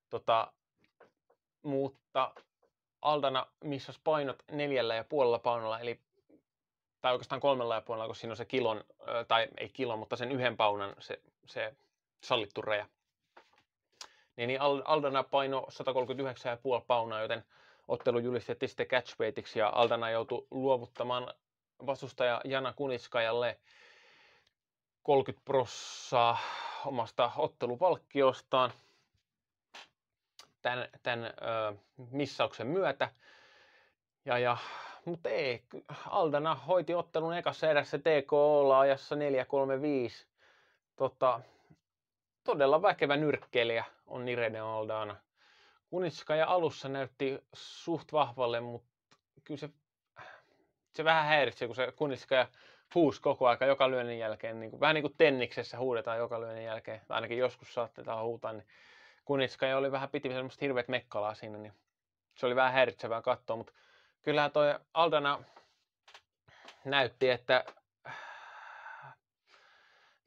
tota, 0.10 0.54
mutta 1.64 2.34
Aldana 3.04 3.48
missas 3.64 4.00
painot 4.04 4.44
neljällä 4.52 4.96
ja 4.96 5.04
puolella 5.04 5.40
paunalla, 5.40 5.80
eli 5.80 6.00
tai 7.02 7.12
oikeastaan 7.12 7.42
kolmella 7.42 7.76
ja 7.76 7.82
puolella, 7.82 8.06
kun 8.06 8.16
siinä 8.16 8.32
on 8.32 8.38
se 8.38 8.46
kilon, 8.46 8.84
tai 9.28 9.48
ei 9.58 9.70
kilon, 9.70 10.00
mutta 10.00 10.16
sen 10.16 10.32
yhden 10.32 10.58
paunan 10.58 10.96
se, 11.00 11.22
se 11.46 11.76
sallittu 12.22 12.62
reja. 12.62 12.88
Niin, 14.36 14.48
niin 14.48 14.62
Aldana 14.86 15.24
paino 15.24 15.68
139,5 16.80 16.84
paunaa, 16.88 17.22
joten 17.22 17.46
ottelu 17.88 18.20
julistettiin 18.20 18.70
sitten 18.70 18.88
catchweightiksi 18.88 19.60
ja 19.60 19.72
Aldana 19.76 20.10
joutui 20.10 20.48
luovuttamaan 20.52 21.34
vastustaja 21.86 22.42
Jana 22.44 22.74
Kunitskajalle 22.74 23.60
30 25.04 25.46
prossaa 25.46 26.38
omasta 26.86 27.32
ottelupalkkiostaan 27.38 28.72
tämän, 30.64 30.88
tämän 31.04 31.26
ö, 31.26 31.74
missauksen 32.12 32.68
myötä. 32.68 33.10
Ja, 34.26 34.38
ja, 34.38 34.58
mutta 35.06 35.30
ei, 35.30 35.64
Aldana 36.10 36.56
hoiti 36.56 36.94
ottelun 36.94 37.38
ekassa 37.38 37.70
erässä 37.70 37.98
TKOlla 37.98 38.80
ajassa 38.80 39.16
4-3-5. 39.16 39.20
Tota, 40.96 41.40
todella 42.44 42.82
väkevä 42.82 43.18
nyrkkeilijä 43.18 43.86
on 44.08 44.28
Irene 44.30 44.60
Aldana. 44.60 45.16
Kunitska 45.90 46.36
ja 46.36 46.48
alussa 46.48 46.90
näytti 46.90 47.40
suht 47.54 48.14
vahvalle, 48.14 48.60
mutta 48.60 48.90
kyllä 49.44 49.60
se, 49.60 49.70
se 50.94 51.04
vähän 51.04 51.26
häiritsee, 51.26 51.68
kun 51.68 51.76
se 51.76 51.94
Kunitska 51.96 52.36
ja 52.36 52.48
huus 52.96 53.20
koko 53.20 53.48
aika 53.48 53.66
joka 53.66 53.92
lyönnin 53.92 54.20
jälkeen. 54.20 54.60
Niin 54.60 54.70
kuin, 54.70 54.80
vähän 54.80 54.94
niin 54.94 55.04
kuin 55.04 55.16
tenniksessä 55.18 55.78
huudetaan 55.78 56.18
joka 56.18 56.42
lyönnin 56.42 56.66
jälkeen. 56.66 57.02
Ainakin 57.10 57.38
joskus 57.38 57.74
saatetaan 57.74 58.26
huutaa. 58.26 58.54
Niin 58.54 58.68
Kunitska 59.26 59.66
ja 59.66 59.78
oli 59.78 59.92
vähän 59.92 60.10
piti 60.10 60.30
semmoista 60.30 60.66
hirveät 60.66 60.88
mekkalaa 60.88 61.36
siinä, 61.36 61.58
niin 61.58 61.74
se 62.36 62.46
oli 62.46 62.56
vähän 62.56 62.74
häiritsevää 62.74 63.22
katsoa, 63.22 63.56
mutta 63.56 63.74
kyllähän 64.24 64.52
toi 64.52 64.80
Aldana 64.94 65.44
näytti, 66.86 67.30
että 67.30 67.66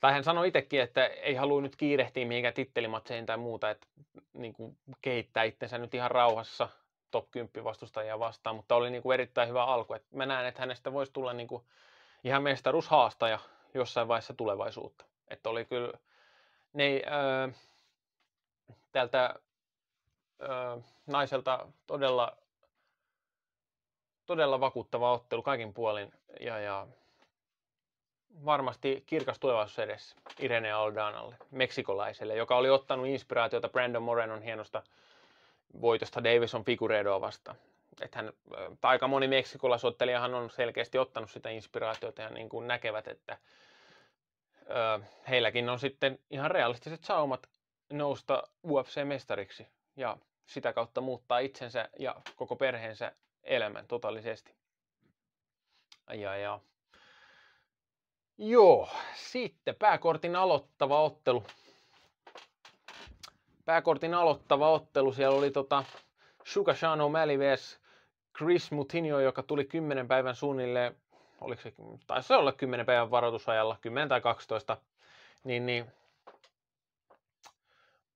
tai 0.01 0.13
hän 0.13 0.25
sanoi 0.25 0.49
itsekin, 0.49 0.81
että 0.81 1.07
ei 1.07 1.35
halua 1.35 1.61
nyt 1.61 1.77
kiirehtiä 1.77 2.27
mihinkään 2.27 2.55
tittelimatseihin 2.55 3.27
tai 3.27 3.37
muuta, 3.37 3.71
että 3.71 3.87
niin 4.33 4.53
kuin 4.53 4.79
kehittää 5.03 5.45
itsensä 5.45 5.79
nyt 5.79 5.95
ihan 5.95 6.11
rauhassa 6.11 6.69
top 7.11 7.31
10 7.31 7.65
vastustajia 7.65 8.19
vastaan, 8.19 8.57
mutta 8.57 8.75
oli 8.75 8.91
niin 8.91 9.03
kuin 9.03 9.15
erittäin 9.15 9.49
hyvä 9.49 9.65
alku. 9.65 9.95
että 9.95 10.17
mä 10.17 10.27
näen, 10.27 10.47
että 10.47 10.61
hänestä 10.61 10.93
voisi 10.93 11.13
tulla 11.13 11.33
niin 11.33 11.49
kuin 11.49 11.65
ihan 12.25 12.43
mestaruushaastaja 12.43 13.39
jossain 13.75 14.09
vaiheessa 14.09 14.35
tulevaisuutta. 14.35 15.05
Että 15.29 15.51
oli 15.51 15.65
kyllä, 15.65 15.93
ne, 16.73 17.03
öö, 17.07 17.49
tältä 18.97 19.35
öö, 20.43 20.49
naiselta 21.07 21.69
todella, 21.87 22.37
todella 24.27 24.61
vakuuttava 24.61 25.13
ottelu 25.13 25.43
kaikin 25.43 25.75
puolin 25.75 26.13
ja, 26.41 26.59
ja 26.59 26.87
varmasti 28.45 29.03
kirkas 29.07 29.39
tulevaisuus 29.39 29.79
edessä 29.79 30.17
Irene 30.39 30.73
Aldanalle, 30.73 31.37
meksikolaiselle, 31.51 32.37
joka 32.37 32.57
oli 32.57 32.71
ottanut 32.71 33.07
inspiraatiota 33.07 33.69
Brandon 33.69 34.03
Morenon 34.03 34.43
hienosta 34.43 34.83
voitosta 35.81 36.25
Davison 36.25 36.65
Figueredoa 36.65 37.21
vastaan. 37.21 37.57
Että 38.01 38.19
hän, 38.19 38.33
aika 38.83 39.09
moni 39.09 39.29
meksikolaisottelijahan 39.29 40.35
on 40.35 40.51
selkeästi 40.51 40.99
ottanut 40.99 41.31
sitä 41.31 41.51
inspiraatiota 41.51 42.23
ja 42.23 42.31
niin 42.31 42.49
kuin 42.49 42.67
näkevät, 42.67 43.09
että 43.09 43.39
ö, 44.71 45.05
heilläkin 45.29 45.69
on 45.69 45.79
sitten 45.79 46.19
ihan 46.31 46.51
realistiset 46.51 47.05
saumat 47.05 47.49
nousta 47.93 48.43
UFC-mestariksi 48.67 49.67
ja 49.97 50.17
sitä 50.47 50.73
kautta 50.73 51.01
muuttaa 51.01 51.39
itsensä 51.39 51.89
ja 51.99 52.17
koko 52.37 52.57
perheensä 52.57 53.13
elämän 53.43 53.87
totaalisesti. 53.87 54.55
Ja, 56.15 56.37
ja. 56.37 56.61
Joo, 58.39 58.89
sitten 59.15 59.75
pääkortin 59.75 60.37
aloittava 60.37 61.03
ottelu. 61.03 61.45
Pääkortin 63.65 64.15
aloittava 64.15 64.71
ottelu, 64.71 65.13
siellä 65.13 65.39
oli 65.39 65.51
tota 65.51 65.85
Shuka 66.53 66.75
Shano 66.75 67.13
vs. 67.13 67.81
Chris 68.39 68.73
Mutinho, 68.73 69.21
joka 69.21 69.43
tuli 69.43 69.65
10 69.65 70.09
päivän 70.09 70.35
suunnilleen, 70.35 70.97
oliko 71.41 71.63
se, 71.63 71.73
taisi 72.07 72.33
olla 72.33 72.53
10 72.53 72.87
päivän 72.87 73.11
varoitusajalla, 73.11 73.79
10 73.81 74.09
tai 74.09 74.21
12, 74.21 74.77
niin, 75.45 75.67
niin 75.67 75.93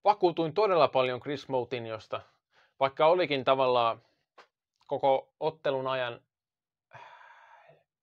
vakuutuin 0.04 0.54
todella 0.54 0.88
paljon 0.88 1.20
Chris 1.20 1.48
Moutinhosta, 1.48 2.20
vaikka 2.80 3.06
olikin 3.06 3.44
tavallaan 3.44 4.02
koko 4.86 5.32
ottelun 5.40 5.86
ajan 5.86 6.20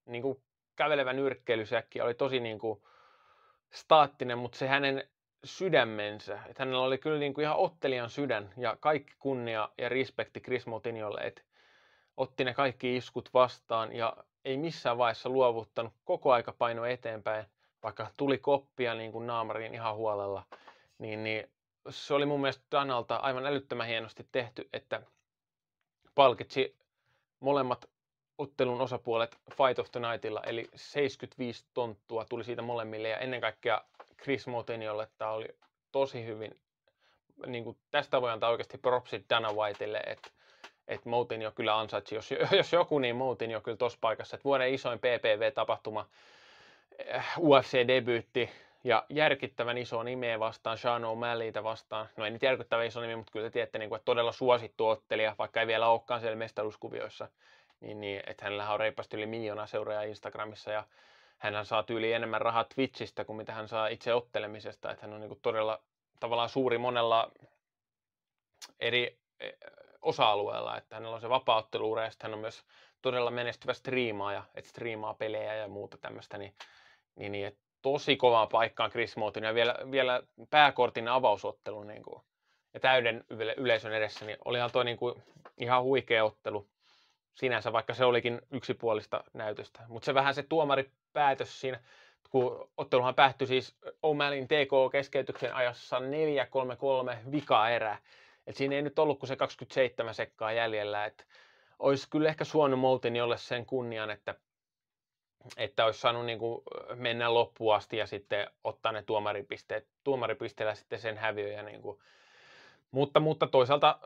niin 0.05 0.21
kuin 0.21 0.41
kävelevä 0.75 1.13
nyrkkeilysäkki 1.13 2.01
oli 2.01 2.13
tosi 2.13 2.39
niin 2.39 2.59
kuin 2.59 2.81
staattinen, 3.73 4.37
mutta 4.37 4.57
se 4.57 4.67
hänen 4.67 5.07
sydämensä, 5.43 6.39
että 6.49 6.63
hänellä 6.63 6.83
oli 6.83 6.97
kyllä 6.97 7.19
niin 7.19 7.33
kuin 7.33 7.43
ihan 7.43 7.57
ottelijan 7.57 8.09
sydän 8.09 8.53
ja 8.57 8.77
kaikki 8.79 9.13
kunnia 9.19 9.69
ja 9.77 9.89
respekti 9.89 10.39
Chris 10.39 10.67
Moutinholle, 10.67 11.21
että 11.21 11.41
otti 12.17 12.43
ne 12.43 12.53
kaikki 12.53 12.95
iskut 12.95 13.29
vastaan 13.33 13.95
ja 13.95 14.17
ei 14.45 14.57
missään 14.57 14.97
vaiheessa 14.97 15.29
luovuttanut, 15.29 15.93
koko 16.05 16.31
aika 16.31 16.51
paino 16.57 16.85
eteenpäin, 16.85 17.45
vaikka 17.83 18.07
tuli 18.17 18.37
koppia 18.37 18.95
niin 18.95 19.11
kuin 19.11 19.27
naamariin 19.27 19.73
ihan 19.73 19.95
huolella, 19.95 20.43
niin, 20.99 21.23
niin 21.23 21.49
se 21.89 22.13
oli 22.13 22.25
mun 22.25 22.41
mielestä 22.41 22.63
Danalta 22.71 23.15
aivan 23.15 23.45
älyttömän 23.45 23.87
hienosti 23.87 24.27
tehty, 24.31 24.69
että 24.73 25.01
palkitsi 26.15 26.75
molemmat 27.39 27.89
ottelun 28.37 28.81
osapuolet 28.81 29.37
Fight 29.49 29.79
of 29.79 29.91
the 29.91 29.99
Nightilla, 29.99 30.41
eli 30.45 30.69
75 30.75 31.65
tonttua 31.73 32.25
tuli 32.25 32.43
siitä 32.43 32.61
molemmille 32.61 33.09
ja 33.09 33.17
ennen 33.17 33.41
kaikkea 33.41 33.81
Chris 34.23 34.47
Motiniolle 34.47 35.07
tämä 35.17 35.31
oli 35.31 35.47
tosi 35.91 36.25
hyvin, 36.25 36.59
niin 37.45 37.63
kuin 37.63 37.77
tästä 37.91 38.21
voi 38.21 38.31
antaa 38.31 38.49
oikeasti 38.49 38.77
propsit 38.77 39.25
Dana 39.29 39.53
Whiteille, 39.53 40.01
että 40.05 40.29
että 40.87 41.09
Moutinho 41.09 41.51
kyllä 41.51 41.79
ansaitsi, 41.79 42.15
jos, 42.15 42.29
jos 42.57 42.73
joku, 42.73 42.99
niin 42.99 43.15
Moutinho 43.15 43.61
kyllä 43.61 43.77
tuossa 43.77 43.97
paikassa. 44.01 44.35
Että 44.35 44.43
vuoden 44.43 44.73
isoin 44.73 44.99
PPV-tapahtuma, 44.99 46.09
eh, 46.97 47.23
UFC-debyytti, 47.37 48.49
ja 48.87 49.05
järkittävän 49.09 49.77
iso 49.77 50.03
nimeä 50.03 50.39
vastaan, 50.39 50.77
Sean 50.77 51.03
O'Malleytä 51.03 51.63
vastaan. 51.63 52.09
No 52.17 52.25
ei 52.25 52.31
nyt 52.31 52.41
järkyttävän 52.41 52.85
iso 52.85 53.01
nimi, 53.01 53.15
mutta 53.15 53.31
kyllä 53.31 53.45
te 53.45 53.51
tiedätte, 53.51 53.79
niin 53.79 53.89
kuin, 53.89 53.97
että 53.97 54.05
todella 54.05 54.31
suosittu 54.31 54.87
ottelija, 54.87 55.35
vaikka 55.37 55.59
ei 55.59 55.67
vielä 55.67 55.87
olekaan 55.87 56.21
siellä 56.21 56.35
mestaruuskuvioissa. 56.35 57.27
Niin, 57.79 58.01
niin 58.01 58.23
että 58.27 58.45
hänellä 58.45 58.73
on 58.73 58.79
reippaasti 58.79 59.17
yli 59.17 59.25
miljoona 59.25 59.67
seuraajaa 59.67 60.03
Instagramissa 60.03 60.71
ja 60.71 60.83
hän 61.37 61.65
saa 61.65 61.83
tyyli 61.83 62.13
enemmän 62.13 62.41
rahaa 62.41 62.63
Twitchistä 62.63 63.25
kuin 63.25 63.37
mitä 63.37 63.53
hän 63.53 63.67
saa 63.67 63.87
itse 63.87 64.13
ottelemisesta. 64.13 64.91
Että 64.91 65.05
hän 65.05 65.13
on 65.13 65.19
niin 65.19 65.29
kuin 65.29 65.41
todella 65.41 65.81
tavallaan 66.19 66.49
suuri 66.49 66.77
monella 66.77 67.31
eri 68.79 69.19
e, 69.39 69.49
osa-alueella, 70.01 70.77
että 70.77 70.95
hänellä 70.95 71.15
on 71.15 71.21
se 71.21 71.29
vapaa 71.29 71.69
ja 71.73 72.11
hän 72.21 72.33
on 72.33 72.39
myös 72.39 72.63
todella 73.01 73.31
menestyvä 73.31 73.73
striimaaja, 73.73 74.43
että 74.55 74.69
striimaa 74.69 75.13
pelejä 75.13 75.55
ja 75.55 75.67
muuta 75.67 75.97
tämmöistä, 75.97 76.37
niin, 76.37 76.53
niin, 77.15 77.31
niin 77.31 77.47
että 77.47 77.66
tosi 77.81 78.15
kovaa 78.15 78.47
paikkaan 78.47 78.91
Chris 78.91 79.17
Mootin 79.17 79.43
ja 79.43 79.53
vielä, 79.53 79.75
vielä 79.91 80.23
pääkortin 80.49 81.07
avausottelu 81.07 81.83
niin 81.83 82.03
kuin, 82.03 82.21
ja 82.73 82.79
täyden 82.79 83.23
yle, 83.29 83.53
yleisön 83.57 83.93
edessä, 83.93 84.25
niin 84.25 84.37
olihan 84.45 84.71
toi 84.71 84.85
niin 84.85 84.97
kuin, 84.97 85.23
ihan 85.57 85.83
huikea 85.83 86.25
ottelu 86.25 86.67
sinänsä, 87.33 87.73
vaikka 87.73 87.93
se 87.93 88.05
olikin 88.05 88.41
yksipuolista 88.51 89.23
näytöstä. 89.33 89.83
Mutta 89.87 90.05
se 90.05 90.13
vähän 90.13 90.33
se 90.33 90.43
tuomaripäätös 90.43 91.61
siinä, 91.61 91.79
kun 92.29 92.69
otteluhan 92.77 93.15
päättyi 93.15 93.47
siis 93.47 93.75
O'Mallin 93.87 94.47
TK-keskeytyksen 94.47 95.55
ajassa 95.55 95.99
4-3-3 95.99 97.31
vika 97.31 97.69
erä. 97.69 97.97
Et 98.47 98.55
siinä 98.55 98.75
ei 98.75 98.81
nyt 98.81 98.99
ollut 98.99 99.19
kuin 99.19 99.27
se 99.27 99.35
27 99.35 100.13
sekkaa 100.13 100.51
jäljellä, 100.51 101.05
että 101.05 101.23
olisi 101.79 102.09
kyllä 102.09 102.29
ehkä 102.29 102.43
suonut 102.43 102.79
Moultin 102.79 103.15
jolle 103.15 103.37
sen 103.37 103.65
kunnian, 103.65 104.09
että, 104.09 104.35
että 105.57 105.85
olisi 105.85 105.99
saanut 105.99 106.25
niin 106.25 106.39
kuin 106.39 106.61
mennä 106.95 107.33
loppuun 107.33 107.75
asti 107.75 107.97
ja 107.97 108.07
sitten 108.07 108.47
ottaa 108.63 108.91
ne 108.91 109.01
tuomaripisteet, 109.01 109.87
tuomaripisteellä 110.03 110.75
sitten 110.75 110.99
sen 110.99 111.17
häviö. 111.17 111.47
Ja 111.47 111.63
niin 111.63 111.81
kuin. 111.81 111.99
Mutta, 112.91 113.19
mutta 113.19 113.47
toisaalta 113.47 113.99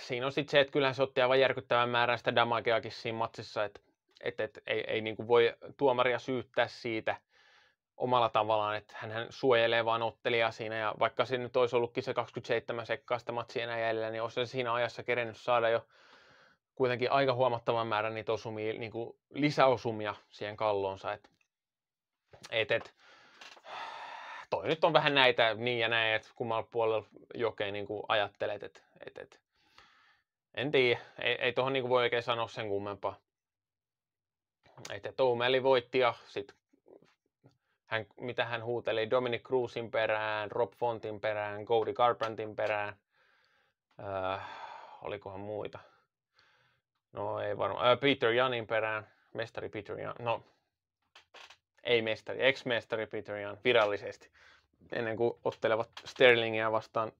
siinä 0.00 0.26
on 0.26 0.32
sitten 0.32 0.50
se, 0.50 0.60
että 0.60 0.72
kyllähän 0.72 0.94
se 0.94 1.02
otti 1.02 1.20
aivan 1.20 1.40
järkyttävän 1.40 1.88
määrän 1.88 2.18
sitä 2.18 2.34
damageakin 2.34 2.92
siinä 2.92 3.18
matsissa, 3.18 3.64
että 3.64 3.80
et, 4.20 4.40
et, 4.40 4.58
ei, 4.66 4.84
ei 4.86 5.00
niin 5.00 5.16
kuin 5.16 5.28
voi 5.28 5.54
tuomaria 5.76 6.18
syyttää 6.18 6.68
siitä 6.68 7.16
omalla 7.96 8.28
tavallaan, 8.28 8.76
että 8.76 8.94
hän 8.96 9.26
suojelee 9.30 9.84
vaan 9.84 10.02
ottelijaa 10.02 10.50
siinä 10.50 10.76
ja 10.76 10.94
vaikka 10.98 11.24
se 11.24 11.38
nyt 11.38 11.56
olisi 11.56 11.76
ollutkin 11.76 12.02
se 12.02 12.14
27 12.14 12.86
sekkaa 12.86 13.18
sitä 13.18 13.32
matsia 13.32 13.64
enää 13.64 13.80
jäljellä, 13.80 14.10
niin 14.10 14.22
olisi 14.22 14.34
se 14.34 14.46
siinä 14.46 14.74
ajassa 14.74 15.02
kerennyt 15.02 15.36
saada 15.36 15.68
jo 15.68 15.86
kuitenkin 16.80 17.12
aika 17.12 17.34
huomattavan 17.34 17.86
määrän 17.86 18.14
niitä 18.14 18.32
osumia, 18.32 18.72
niin 18.72 18.90
kuin 18.90 19.16
lisäosumia 19.30 20.14
siihen 20.28 20.56
kalloonsa. 20.56 21.12
Et, 21.12 21.30
et, 22.50 22.70
et, 22.70 22.94
toi 24.50 24.68
nyt 24.68 24.84
on 24.84 24.92
vähän 24.92 25.14
näitä 25.14 25.54
niin 25.54 25.78
ja 25.78 25.88
näin, 25.88 26.14
että 26.14 26.28
kummalla 26.34 26.68
puolella 26.70 27.06
jokeen 27.34 27.72
niin 27.72 27.86
kuin 27.86 28.02
ajattelet, 28.08 28.62
että 28.62 28.80
et, 29.06 29.18
et, 29.18 29.40
en 30.54 30.70
tiedä, 30.70 31.00
ei, 31.18 31.34
ei 31.34 31.52
tuohon 31.52 31.72
niin 31.72 31.88
voi 31.88 32.02
oikein 32.02 32.22
sanoa 32.22 32.48
sen 32.48 32.68
kummempaa. 32.68 33.16
Että 34.90 35.12
Toumeli 35.12 35.62
voitti 35.62 35.98
ja 35.98 36.14
sitten 36.26 36.56
hän, 37.86 38.06
mitä 38.20 38.44
hän 38.44 38.64
huuteli 38.64 39.10
Dominic 39.10 39.42
Cruzin 39.42 39.90
perään, 39.90 40.50
Rob 40.50 40.72
Fontin 40.72 41.20
perään, 41.20 41.64
Cody 41.64 41.92
Carpentin 41.92 42.56
perään. 42.56 42.94
Äh, 44.04 44.48
olikohan 45.02 45.40
muita? 45.40 45.89
No 47.12 47.40
ei 47.40 47.58
varmaan. 47.58 47.98
Peter 47.98 48.30
Janin 48.30 48.66
perään, 48.66 49.08
mestari 49.34 49.68
Peter 49.68 50.00
Jan. 50.00 50.14
No, 50.18 50.44
ei 51.84 52.02
mestari, 52.02 52.46
ex-mestari 52.46 53.06
Peter 53.06 53.36
Jan 53.36 53.58
virallisesti. 53.64 54.30
Ennen 54.92 55.16
kuin 55.16 55.34
ottelevat 55.44 55.90
Sterlingia 56.04 56.72
vastaan 56.72 57.12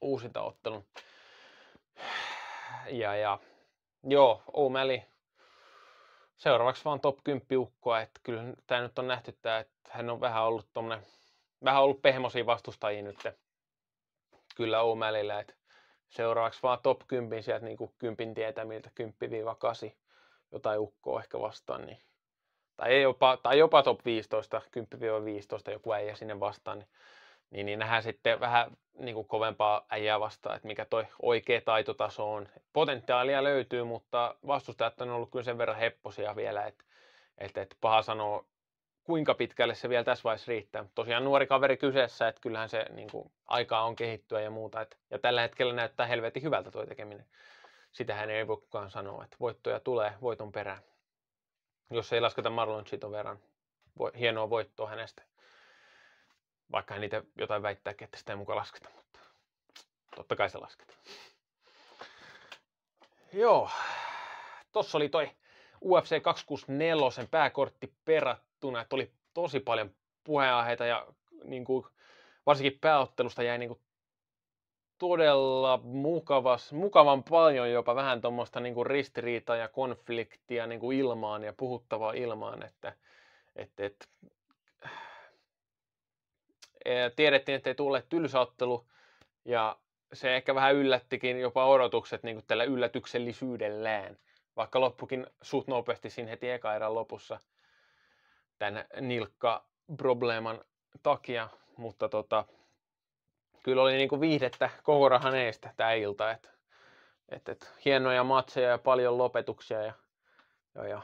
uusinta 0.00 0.42
ottelun. 0.42 0.84
Ja, 2.90 3.16
ja 3.16 3.38
joo, 4.04 4.42
O'Malley 4.46 5.10
seuraavaksi 6.36 6.84
vaan 6.84 7.00
top 7.00 7.18
10 7.24 7.58
ukkoa, 7.58 8.00
että 8.00 8.20
kyllä 8.22 8.42
tämä 8.66 8.80
nyt 8.80 8.98
on 8.98 9.08
nähty 9.08 9.38
tämä, 9.42 9.58
että 9.58 9.90
hän 9.90 10.10
on 10.10 10.20
vähän 10.20 10.42
ollut 10.42 10.66
tommonen, 10.72 11.06
vähän 11.64 11.82
ollut 11.82 12.02
pehmosia 12.02 12.46
vastustajia 12.46 13.02
nyt 13.02 13.18
kyllä 14.56 14.78
O'Malleyllä, 14.80 15.40
että 15.40 15.54
seuraavaksi 16.10 16.62
vaan 16.62 16.78
top 16.82 17.00
10 17.06 17.42
sieltä 17.42 17.64
niin 17.64 17.76
kuin 17.76 17.92
10 17.98 18.34
tietämiltä 18.34 18.90
10-8 19.88 19.92
jotain 20.52 20.80
ukkoa 20.80 21.20
ehkä 21.20 21.40
vastaan, 21.40 21.86
niin, 21.86 21.98
tai, 22.76 23.02
jopa, 23.02 23.36
tai 23.36 23.58
jopa 23.58 23.82
top 23.82 24.04
15, 24.04 24.62
10-15 25.68 25.72
joku 25.72 25.92
äijä 25.92 26.14
sinne 26.14 26.40
vastaan, 26.40 26.78
niin 26.78 26.88
niin, 27.50 27.66
niin 27.66 27.78
nähdään 27.78 28.02
sitten 28.02 28.40
vähän 28.40 28.76
niin 28.98 29.14
kuin 29.14 29.28
kovempaa 29.28 29.86
äijää 29.90 30.20
vastaan, 30.20 30.56
että 30.56 30.68
mikä 30.68 30.84
toi 30.84 31.06
oikea 31.22 31.60
taitotaso 31.60 32.32
on. 32.32 32.48
Potentiaalia 32.72 33.44
löytyy, 33.44 33.84
mutta 33.84 34.34
vastustajat 34.46 35.00
on 35.00 35.10
ollut 35.10 35.30
kyllä 35.30 35.42
sen 35.42 35.58
verran 35.58 35.78
hepposia 35.78 36.36
vielä, 36.36 36.66
että, 36.66 36.84
että, 37.38 37.62
että 37.62 37.76
paha 37.80 38.02
sanoa, 38.02 38.44
kuinka 39.10 39.34
pitkälle 39.34 39.74
se 39.74 39.88
vielä 39.88 40.04
tässä 40.04 40.24
vaiheessa 40.24 40.50
riittää. 40.50 40.84
Tosiaan 40.94 41.24
nuori 41.24 41.46
kaveri 41.46 41.76
kyseessä, 41.76 42.28
että 42.28 42.40
kyllähän 42.40 42.68
se 42.68 42.86
niin 42.90 43.10
kuin, 43.10 43.32
aikaa 43.46 43.84
on 43.84 43.96
kehittyä 43.96 44.40
ja 44.40 44.50
muuta. 44.50 44.80
Että, 44.80 44.96
ja 45.10 45.18
tällä 45.18 45.40
hetkellä 45.40 45.72
näyttää 45.72 46.06
helvetin 46.06 46.42
hyvältä 46.42 46.70
tuo 46.70 46.86
tekeminen. 46.86 47.26
Sitähän 47.92 48.30
ei 48.30 48.46
voi 48.46 48.56
kukaan 48.56 48.90
sanoa, 48.90 49.24
että 49.24 49.36
voittoja 49.40 49.80
tulee 49.80 50.12
voiton 50.20 50.52
perään. 50.52 50.82
Jos 51.90 52.12
ei 52.12 52.20
lasketa 52.20 52.50
Marlon 52.50 52.84
Chiton 52.84 53.12
verran 53.12 53.38
hienoa 54.18 54.50
voittoa 54.50 54.88
hänestä 54.88 55.22
vaikka 56.72 56.94
hän 56.94 57.00
niitä 57.00 57.22
jotain 57.38 57.62
väittääkin, 57.62 58.04
että 58.04 58.18
sitä 58.18 58.32
ei 58.32 58.36
mukaan 58.36 58.58
lasketa, 58.58 58.88
mutta 58.96 59.20
totta 60.16 60.36
kai 60.36 60.50
se 60.50 60.58
lasketaan. 60.58 60.98
Joo, 63.32 63.70
tossa 64.72 64.98
oli 64.98 65.08
toi 65.08 65.30
UFC 65.84 66.22
264 66.22 67.10
sen 67.10 67.28
pääkortti 67.28 67.94
perattuna, 68.04 68.80
että 68.80 68.96
oli 68.96 69.12
tosi 69.34 69.60
paljon 69.60 69.90
puheenaiheita 70.24 70.86
ja 70.86 71.06
niin 71.44 71.64
kuin, 71.64 71.86
varsinkin 72.46 72.78
pääottelusta 72.80 73.42
jäi 73.42 73.58
niin 73.58 73.68
kuin, 73.68 73.80
todella 74.98 75.80
mukavas, 75.82 76.72
mukavan 76.72 77.24
paljon 77.24 77.70
jopa 77.70 77.94
vähän 77.94 78.20
tuommoista 78.20 78.60
niin 78.60 78.86
ristiriitaa 78.86 79.56
ja 79.56 79.68
konfliktia 79.68 80.66
niin 80.66 80.80
kuin 80.80 80.98
ilmaan 80.98 81.44
ja 81.44 81.52
puhuttavaa 81.52 82.12
ilmaan, 82.12 82.62
että, 82.62 82.92
että, 83.56 83.84
että 83.84 84.06
tiedettiin, 87.16 87.56
että 87.56 87.70
ei 87.70 87.74
tule 87.74 88.02
tylsäottelu 88.08 88.86
ja 89.44 89.76
se 90.12 90.36
ehkä 90.36 90.54
vähän 90.54 90.74
yllättikin 90.74 91.40
jopa 91.40 91.66
odotukset 91.66 92.22
niin 92.22 92.42
tällä 92.46 92.64
yllätyksellisyydellään, 92.64 94.18
vaikka 94.56 94.80
loppukin 94.80 95.26
suht 95.42 95.68
nopeasti 95.68 96.10
siinä 96.10 96.30
heti 96.30 96.50
eka 96.50 96.74
erän 96.74 96.94
lopussa 96.94 97.38
tämän 98.58 98.84
nilkka-probleeman 99.00 100.64
takia, 101.02 101.48
mutta 101.76 102.08
tota, 102.08 102.44
kyllä 103.62 103.82
oli 103.82 103.92
niin 103.92 104.08
kuin 104.08 104.20
viihdettä 104.20 104.70
koko 104.82 105.08
rahan 105.08 105.34
eestä 105.34 105.70
tämä 105.76 105.92
ilta, 105.92 106.30
että 106.30 106.48
et, 107.28 107.48
et, 107.48 107.72
hienoja 107.84 108.24
matseja 108.24 108.68
ja 108.68 108.78
paljon 108.78 109.18
lopetuksia 109.18 109.82
ja, 109.82 109.92
ja, 110.74 110.84
ja 110.86 111.02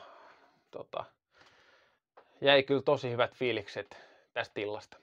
tota, 0.71 1.05
jäi 2.41 2.63
kyllä 2.63 2.83
tosi 2.83 3.11
hyvät 3.11 3.35
fiilikset 3.35 3.97
tästä 4.33 4.61
illasta. 4.61 4.97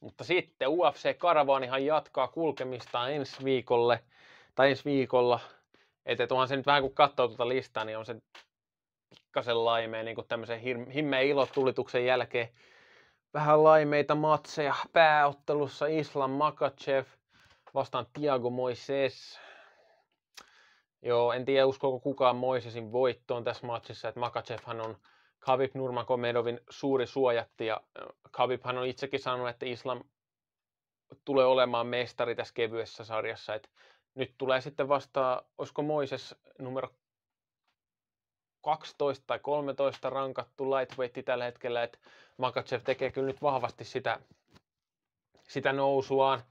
Mutta 0.00 0.24
sitten 0.24 0.68
UFC 0.68 1.18
Karavaanihan 1.18 1.84
jatkaa 1.84 2.28
kulkemistaan 2.28 3.12
ensi 3.12 3.44
viikolle, 3.44 4.04
tai 4.54 4.70
ensi 4.70 4.84
viikolla. 4.84 5.40
Että 6.06 6.26
onhan 6.30 6.48
se 6.48 6.56
nyt 6.56 6.66
vähän 6.66 6.82
kun 6.82 6.94
katsoo 6.94 7.28
tuota 7.28 7.48
listaa, 7.48 7.84
niin 7.84 7.98
on 7.98 8.06
se 8.06 8.16
pikkasen 9.10 9.64
laimea 9.64 10.02
niin 10.02 10.14
kuin 10.14 10.28
tämmöisen 10.28 10.60
himmeen 10.94 11.26
ilotulituksen 11.26 12.06
jälkeen. 12.06 12.48
Vähän 13.34 13.64
laimeita 13.64 14.14
matseja 14.14 14.74
pääottelussa 14.92 15.86
Islam 15.86 16.30
Makachev 16.30 17.04
vastaan 17.74 18.06
Tiago 18.12 18.50
Moises. 18.50 19.40
Joo, 21.02 21.32
en 21.32 21.44
tiedä 21.44 21.66
uskoako 21.66 22.00
kukaan 22.00 22.36
Moisesin 22.36 22.92
voittoon 22.92 23.44
tässä 23.44 23.66
matsissa, 23.66 24.08
että 24.08 24.20
Makachevhan 24.20 24.80
on 24.80 24.96
Khabib 25.40 25.74
Nurmagomedovin 25.74 26.60
suuri 26.70 27.06
suojatti 27.06 27.66
ja 27.66 27.80
Khabibhan 28.32 28.78
on 28.78 28.86
itsekin 28.86 29.20
sanonut, 29.20 29.48
että 29.48 29.66
Islam 29.66 30.00
tulee 31.24 31.46
olemaan 31.46 31.86
mestari 31.86 32.34
tässä 32.34 32.54
kevyessä 32.54 33.04
sarjassa. 33.04 33.54
Et 33.54 33.70
nyt 34.16 34.34
tulee 34.38 34.60
sitten 34.60 34.88
vastaan, 34.88 35.44
olisiko 35.58 35.82
Moises 35.82 36.34
numero 36.58 36.88
12 38.62 39.24
tai 39.26 39.38
13 39.38 40.10
rankattu 40.10 40.70
lightweight 40.70 41.24
tällä 41.24 41.44
hetkellä, 41.44 41.82
että 41.82 41.98
Makachev 42.36 42.80
tekee 42.82 43.10
kyllä 43.10 43.26
nyt 43.26 43.42
vahvasti 43.42 43.84
sitä, 43.84 44.20
sitä 45.48 45.72
nousuaan, 45.72 46.42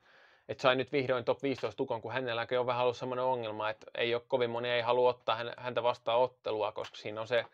että 0.47 0.61
sai 0.61 0.75
nyt 0.75 0.91
vihdoin 0.91 1.25
top 1.25 1.43
15 1.43 1.77
tukon, 1.77 2.01
kun 2.01 2.13
hänelläkin 2.13 2.59
on 2.59 2.65
vähän 2.65 2.83
ollut 2.83 2.97
sellainen 2.97 3.25
ongelma, 3.25 3.69
että 3.69 3.91
ei 3.97 4.15
ole 4.15 4.23
kovin 4.27 4.49
moni 4.49 4.69
ei 4.69 4.81
halua 4.81 5.09
ottaa 5.09 5.37
häntä 5.57 5.83
vastaan 5.83 6.19
ottelua, 6.19 6.71
koska 6.71 6.97
siinä 6.97 7.21
on 7.21 7.27
se 7.27 7.45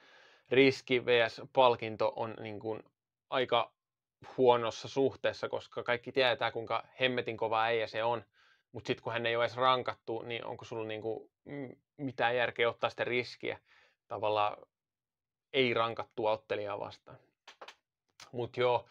riski 0.49 1.05
vs. 1.05 1.41
palkinto 1.53 2.13
on 2.15 2.35
niin 2.39 2.59
kuin 2.59 2.83
aika 3.29 3.71
huonossa 4.37 4.87
suhteessa, 4.87 5.49
koska 5.49 5.83
kaikki 5.83 6.11
tietää, 6.11 6.51
kuinka 6.51 6.83
hemmetin 6.99 7.37
kova 7.37 7.63
äijä 7.63 7.87
se 7.87 8.03
on. 8.03 8.23
Mutta 8.71 8.87
sitten 8.87 9.03
kun 9.03 9.13
hän 9.13 9.25
ei 9.25 9.35
ole 9.35 9.43
edes 9.43 9.57
rankattu, 9.57 10.21
niin 10.21 10.45
onko 10.45 10.65
sulla 10.65 10.87
niinku 10.87 11.31
mitään 11.97 12.35
järkeä 12.35 12.69
ottaa 12.69 12.89
sitä 12.89 13.03
riskiä 13.03 13.59
tavallaan 14.07 14.57
ei 15.53 15.73
rankattua 15.73 16.31
ottelijaa 16.31 16.79
vastaan. 16.79 17.17
Mutta 18.31 18.59
joo, 18.59 18.85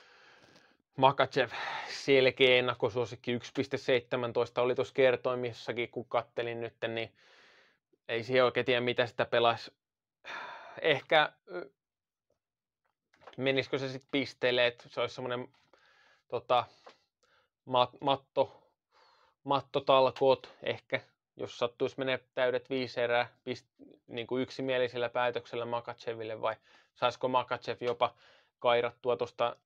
Makachev 0.97 1.51
selkeä 1.88 2.59
ennakkosuosikki 2.59 3.38
1.17 3.38 3.43
oli 4.61 4.75
tuossa 4.75 4.95
kertoimissakin, 4.95 5.90
kun 5.90 6.09
kattelin 6.09 6.61
nyt, 6.61 6.75
niin 6.88 7.12
ei 8.09 8.25
siihen 8.25 8.45
oikein 8.45 8.66
tiedä, 8.66 8.81
mitä 8.81 9.07
sitä 9.07 9.25
pelaisi. 9.25 9.73
Ehkä 10.83 11.33
menisikö 13.37 13.79
se 13.79 13.88
sitten 13.88 14.09
pisteelle, 14.11 14.66
että 14.66 14.88
se 14.88 15.01
olisi 15.01 15.14
semmoinen 15.14 15.49
tota, 16.29 16.64
mat, 17.64 17.90
matto, 18.01 18.70
mattotalkoot 19.44 20.55
ehkä, 20.62 21.00
jos 21.37 21.59
sattuisi 21.59 21.94
menee 21.98 22.20
täydet 22.35 22.70
viisi 22.70 23.00
erää 23.00 23.29
pist, 23.44 23.66
niin 24.07 24.26
kuin 24.26 24.42
yksimielisellä 24.42 25.09
päätöksellä 25.09 25.64
Makacheville 25.64 26.40
vai 26.40 26.57
saisiko 26.94 27.29
Makachev 27.29 27.76
jopa 27.81 28.14
kairattua 28.59 29.16
tuosta 29.16 29.57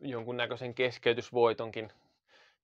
jonkunnäköisen 0.00 0.74
keskeytysvoitonkin, 0.74 1.92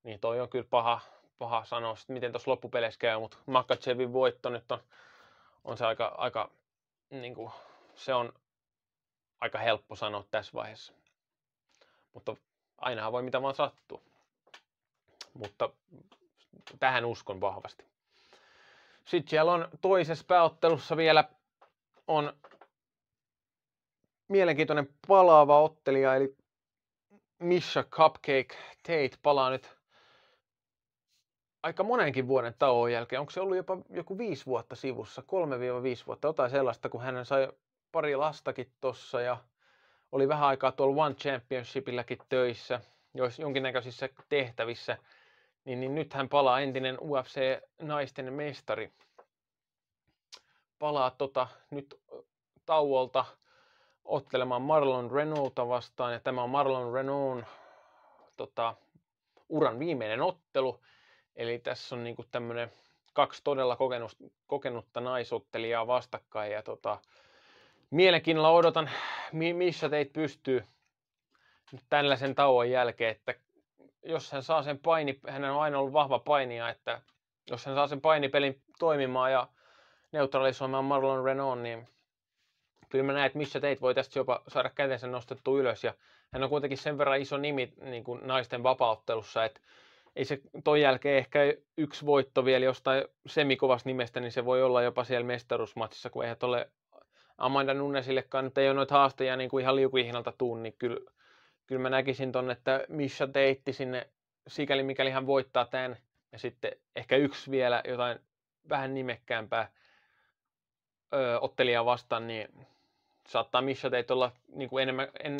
niin 0.03 0.21
toi 0.21 0.41
on 0.41 0.49
kyllä 0.49 0.67
paha, 0.71 1.01
paha 1.39 1.65
sanoa, 1.65 1.97
sitten 1.97 2.15
miten 2.15 2.33
tuossa 2.33 2.51
loppupeleissä 2.51 2.99
käy, 2.99 3.19
mutta 3.19 3.37
Makachevin 3.47 4.13
voitto 4.13 4.51
nyt 4.51 4.73
on, 4.73 4.79
on 5.65 5.79
se 5.79 5.87
aika, 5.87 6.15
aika 6.19 6.51
niin 7.11 7.35
kuin, 7.35 7.53
se 7.95 8.15
on 8.15 8.33
aika 9.41 9.59
helppo 9.59 9.97
sanoa 9.97 10.25
tässä 10.31 10.53
vaiheessa. 10.55 10.93
Mutta 12.13 12.37
ainahan 12.79 13.13
voi 13.13 13.23
mitä 13.23 13.43
vaan 13.43 13.55
sattua. 13.55 14.01
Mutta 15.35 15.71
tähän 16.79 17.05
uskon 17.05 17.41
vahvasti. 17.41 17.85
Sitten 19.05 19.31
siellä 19.31 19.53
on 19.53 19.69
toisessa 19.81 20.25
pääottelussa 20.29 20.97
vielä 20.97 21.25
on 22.07 22.33
mielenkiintoinen 24.29 24.89
palaava 25.09 25.61
ottelija, 25.61 26.15
eli 26.15 26.37
Misha 27.39 27.83
Cupcake 27.83 28.57
Tate 28.83 29.19
palaa 29.23 29.51
nyt 29.51 29.77
aika 31.63 31.83
monenkin 31.83 32.29
vuoden 32.29 32.55
tauon 32.59 32.93
jälkeen. 32.93 33.21
Onko 33.21 33.31
se 33.31 33.41
ollut 33.41 33.57
jopa 33.57 33.79
joku 33.91 34.19
viisi 34.19 34.47
vuotta 34.47 34.77
sivussa, 34.77 35.23
3-5 36.03 36.07
vuotta, 36.07 36.29
jotain 36.29 36.51
sellaista, 36.51 36.89
kun 36.89 37.03
hän 37.03 37.27
sai 37.27 37.49
pari 37.93 38.17
lastakin 38.17 38.73
tossa 38.81 39.21
ja 39.21 39.37
oli 40.13 40.29
vähän 40.29 40.49
aikaa 40.49 40.73
tuolla 40.73 41.05
One 41.05 41.15
Championshipilläkin 41.15 42.19
töissä, 42.29 42.81
jos 43.15 43.39
jonkinnäköisissä 43.39 44.09
tehtävissä, 44.29 44.97
niin, 45.65 45.81
niin 45.81 45.95
nyt 45.95 46.13
hän 46.13 46.29
palaa 46.29 46.61
entinen 46.61 46.99
UFC-naisten 47.01 48.33
mestari. 48.33 48.93
Palaa 50.79 51.11
tota, 51.11 51.47
nyt 51.71 52.01
tauolta 52.67 53.25
ottelemaan 54.05 54.63
Marlon 54.63 55.11
Renaulta 55.11 55.69
vastaan, 55.69 56.13
ja 56.13 56.21
tämä 56.21 56.43
on 56.43 56.51
Marlon 56.51 56.95
Renault 56.95 57.45
tota, 58.37 58.75
uran 59.49 59.79
viimeinen 59.79 60.23
ottelu. 60.23 60.81
Eli 61.37 61.59
tässä 61.59 61.95
on 61.95 62.05
niinku 62.05 62.25
tämmöinen 62.31 62.71
kaksi 63.13 63.41
todella 63.45 63.77
kokenut, 63.77 64.17
kokenutta 64.47 65.01
naisottelijaa 65.01 65.87
vastakkain, 65.87 66.53
ja 66.53 66.63
tota, 66.63 66.99
mielenkiinnolla 67.91 68.51
odotan, 68.51 68.91
missä 69.33 69.89
teit 69.89 70.13
pystyy 70.13 70.65
tällaisen 71.89 72.35
tauon 72.35 72.71
jälkeen, 72.71 73.11
että 73.11 73.35
jos 74.03 74.33
hän 74.33 74.43
saa 74.43 74.63
sen 74.63 74.79
paini, 74.79 75.21
hän 75.29 75.45
on 75.45 75.63
aina 75.63 75.79
ollut 75.79 75.93
vahva 75.93 76.19
painija, 76.19 76.69
että 76.69 77.03
jos 77.51 77.67
hän 77.67 77.75
saa 77.75 77.87
sen 77.87 78.01
painipelin 78.01 78.63
toimimaan 78.79 79.33
ja 79.33 79.49
neutralisoimaan 80.13 80.85
Marlon 80.85 81.25
Renault, 81.25 81.61
niin 81.61 81.89
kyllä 82.89 83.05
mä 83.05 83.13
näen, 83.13 83.27
että 83.27 83.39
missä 83.39 83.61
teit 83.61 83.81
voi 83.81 83.95
tästä 83.95 84.19
jopa 84.19 84.43
saada 84.49 84.71
kätensä 84.71 85.07
nostettu 85.07 85.59
ylös. 85.59 85.85
Ja 85.85 85.95
hän 86.33 86.43
on 86.43 86.51
kuitenkin 86.51 86.79
sen 86.79 86.99
verran 86.99 87.21
iso 87.21 87.37
nimi 87.37 87.73
niin 87.83 88.05
kuin 88.05 88.21
naisten 88.23 88.63
vapauttelussa, 88.63 89.45
että 89.45 89.61
ei 90.17 90.25
se 90.25 90.41
ton 90.65 90.81
jälkeen 90.81 91.19
ehkä 91.19 91.41
yksi 91.77 92.07
voitto 92.07 92.45
vielä 92.45 92.65
jostain 92.65 93.05
semikovasta 93.27 93.89
nimestä, 93.89 94.21
niin 94.21 94.33
se 94.33 94.45
voi 94.45 94.63
olla 94.63 94.83
jopa 94.83 95.05
siellä 95.05 95.27
mestaruusmatsissa, 95.27 96.11
kun 96.11 96.23
eihän 96.23 96.37
ole 96.43 96.71
Amanda 97.39 97.75
Nunesillekaan 97.75 98.45
nyt 98.45 98.59
ei 98.59 98.69
ole 98.69 98.75
noita 98.75 98.95
haasteja 98.95 99.37
niin 99.37 99.51
kuin 99.51 99.63
ihan 99.63 99.77
liukuihinalta 99.77 100.33
tuu, 100.39 100.55
niin 100.57 100.75
kyllä, 100.79 101.11
kyllä 101.73 101.83
mä 101.83 101.91
näkisin 101.91 102.33
ton, 102.33 102.51
että 102.51 102.85
Misha 102.89 103.27
teitti 103.27 103.73
sinne 103.73 104.09
sikäli 104.49 104.83
mikäli 104.83 105.11
hän 105.11 105.27
voittaa 105.27 105.65
tämän 105.65 105.97
ja 106.33 106.39
sitten 106.39 106.73
ehkä 106.97 107.17
yksi 107.17 107.51
vielä 107.51 107.83
jotain 107.89 108.19
vähän 108.69 108.95
nimekkäämpää 108.95 109.73
öö, 111.15 111.39
ottelijaa 111.39 111.85
vastaan, 111.85 112.27
niin 112.27 112.67
saattaa 113.29 113.63
Misha 113.63 113.91
teit 113.91 114.11
olla 114.11 114.33
niin 114.49 114.71
kuin 114.71 114.83
enemmän, 114.83 115.09
en, 115.25 115.37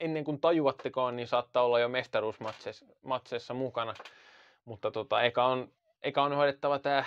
ennen 0.00 0.24
kuin 0.24 0.40
tajuattekaan, 0.40 1.16
niin 1.16 1.28
saattaa 1.28 1.62
olla 1.62 1.80
jo 1.80 1.88
mestaruusmatseissa 1.88 3.54
mukana. 3.54 3.94
Mutta 4.64 4.90
tota, 4.90 5.22
eka, 5.22 5.44
on, 5.44 5.72
eka 6.02 6.22
on 6.22 6.34
hoidettava 6.34 6.78
tämä 6.78 7.04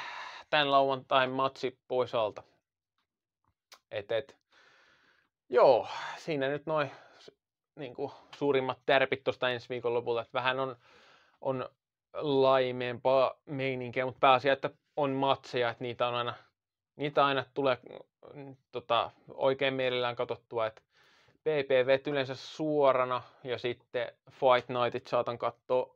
tämän 0.49 0.71
lauantain 0.71 1.29
matsi 1.29 1.79
pois 1.87 2.15
alta. 2.15 2.43
Et, 3.91 4.11
et, 4.11 4.37
joo, 5.49 5.87
siinä 6.17 6.47
nyt 6.47 6.65
noin 6.65 6.91
niin 7.75 7.93
kuin, 7.93 8.11
suurimmat 8.37 8.79
tärpit 8.85 9.23
tuosta 9.23 9.49
ensi 9.49 9.69
viikon 9.69 9.93
lopulta. 9.93 10.21
Että 10.21 10.33
vähän 10.33 10.59
on, 10.59 10.75
on 11.41 11.69
laimeempaa 12.13 13.33
meininkiä, 13.45 14.05
mutta 14.05 14.19
pääasia, 14.19 14.53
että 14.53 14.69
on 14.97 15.11
matseja, 15.11 15.69
että 15.69 15.83
niitä 15.83 16.07
on 16.07 16.15
aina, 16.15 16.33
niitä 16.95 17.25
aina 17.25 17.45
tulee 17.53 17.77
mm, 18.33 18.55
tota, 18.71 19.11
oikein 19.33 19.73
mielellään 19.73 20.15
katsottua, 20.15 20.67
että 20.67 20.81
PPV 21.41 21.99
yleensä 22.07 22.35
suorana 22.35 23.21
ja 23.43 23.57
sitten 23.57 24.07
Fight 24.29 24.69
Nightit 24.69 25.07
saatan 25.07 25.37
katsoa 25.37 25.95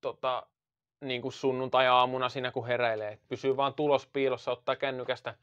tota, 0.00 0.46
niin 1.00 1.22
kuin 1.22 1.32
sunnuntai-aamuna 1.32 2.28
siinä 2.28 2.50
kun 2.50 2.66
heräilee. 2.66 3.12
Et 3.12 3.28
pysyy 3.28 3.56
vaan 3.56 3.74
tulos 3.74 4.06
piilossa, 4.12 4.52
ottaa 4.52 4.76
kännykästä 4.76 5.34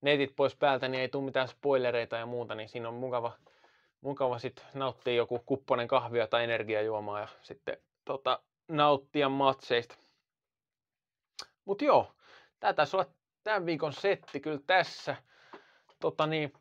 netit 0.00 0.36
pois 0.36 0.56
päältä, 0.56 0.88
niin 0.88 1.00
ei 1.00 1.08
tule 1.08 1.24
mitään 1.24 1.48
spoilereita 1.48 2.16
ja 2.16 2.26
muuta, 2.26 2.54
niin 2.54 2.68
siinä 2.68 2.88
on 2.88 2.94
mukava, 2.94 3.32
mukava 4.00 4.38
sitten 4.38 4.64
nauttia 4.74 5.14
joku 5.14 5.38
kupponen 5.38 5.88
kahvia 5.88 6.26
tai 6.26 6.44
energiajuomaa 6.44 7.20
ja 7.20 7.28
sitten 7.42 7.76
tota, 8.04 8.42
nauttia 8.68 9.28
matseista. 9.28 9.94
Mutta 11.64 11.84
joo, 11.84 12.14
tämä 12.60 12.72
taisi 12.72 12.96
olla 12.96 13.06
tämän 13.44 13.66
viikon 13.66 13.92
setti 13.92 14.40
kyllä 14.40 14.60
tässä. 14.66 15.16
Tota 16.00 16.26
niin, 16.26 16.52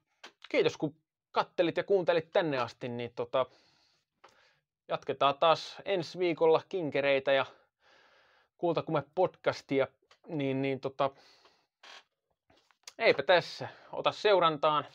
kiitos 0.49 0.77
kun 0.77 0.95
kattelit 1.31 1.77
ja 1.77 1.83
kuuntelit 1.83 2.31
tänne 2.33 2.57
asti, 2.57 2.89
niin 2.89 3.11
tota, 3.15 3.45
jatketaan 4.87 5.37
taas 5.39 5.81
ensi 5.85 6.19
viikolla 6.19 6.61
kinkereitä 6.69 7.31
ja 7.31 7.45
kuultakumme 8.57 9.03
podcastia, 9.15 9.87
niin, 10.27 10.61
niin 10.61 10.79
tota, 10.79 11.09
eipä 12.97 13.23
tässä. 13.23 13.67
Ota 13.91 14.11
seurantaan. 14.11 14.85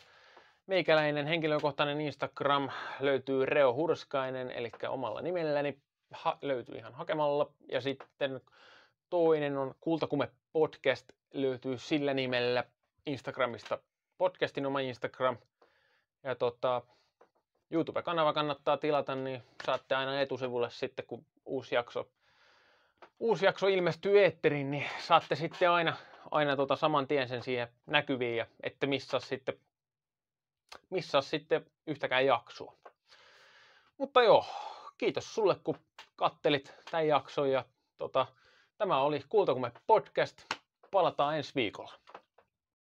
Meikäläinen 0.66 1.26
henkilökohtainen 1.26 2.00
Instagram 2.00 2.70
löytyy 3.00 3.46
Reo 3.46 3.74
Hurskainen, 3.74 4.50
eli 4.50 4.70
omalla 4.88 5.20
nimelläni 5.22 5.78
ha- 6.10 6.38
löytyy 6.42 6.76
ihan 6.76 6.94
hakemalla. 6.94 7.52
Ja 7.72 7.80
sitten 7.80 8.40
toinen 9.10 9.56
on 9.56 9.74
Kultakume 9.80 10.30
Podcast, 10.52 11.12
löytyy 11.34 11.78
sillä 11.78 12.14
nimellä 12.14 12.64
Instagramista 13.06 13.78
podcastin 14.18 14.66
oma 14.66 14.80
Instagram. 14.80 15.36
Ja 16.22 16.34
tota, 16.34 16.82
YouTube-kanava 17.70 18.32
kannattaa 18.32 18.76
tilata, 18.76 19.14
niin 19.14 19.42
saatte 19.64 19.94
aina 19.94 20.20
etusivulle 20.20 20.70
sitten, 20.70 21.06
kun 21.06 21.26
uusi 21.44 21.74
jakso, 21.74 22.10
uusi 23.20 23.46
jakso 23.46 23.66
ilmestyy 23.66 24.20
eetteriin, 24.20 24.70
niin 24.70 24.86
saatte 24.98 25.34
sitten 25.34 25.70
aina 25.70 25.96
aina 26.30 26.56
tota 26.56 26.76
saman 26.76 27.08
tien 27.08 27.28
sen 27.28 27.42
siihen 27.42 27.68
näkyviin 27.86 28.36
ja 28.36 28.46
ette 28.62 28.86
missaa 28.86 29.20
sitten, 29.20 29.58
missaa 30.90 31.22
sitten 31.22 31.66
yhtäkään 31.86 32.26
jaksoa. 32.26 32.74
Mutta 33.98 34.22
joo, 34.22 34.46
kiitos 34.98 35.34
sulle 35.34 35.56
kun 35.64 35.78
kattelit 36.16 36.74
tämän 36.90 37.06
jakson 37.06 37.50
ja 37.50 37.64
tota, 37.98 38.26
tämä 38.78 39.00
oli 39.00 39.24
Kultakumme 39.28 39.72
podcast. 39.86 40.38
Palataan 40.90 41.36
ensi 41.36 41.52
viikolla. 41.54 42.01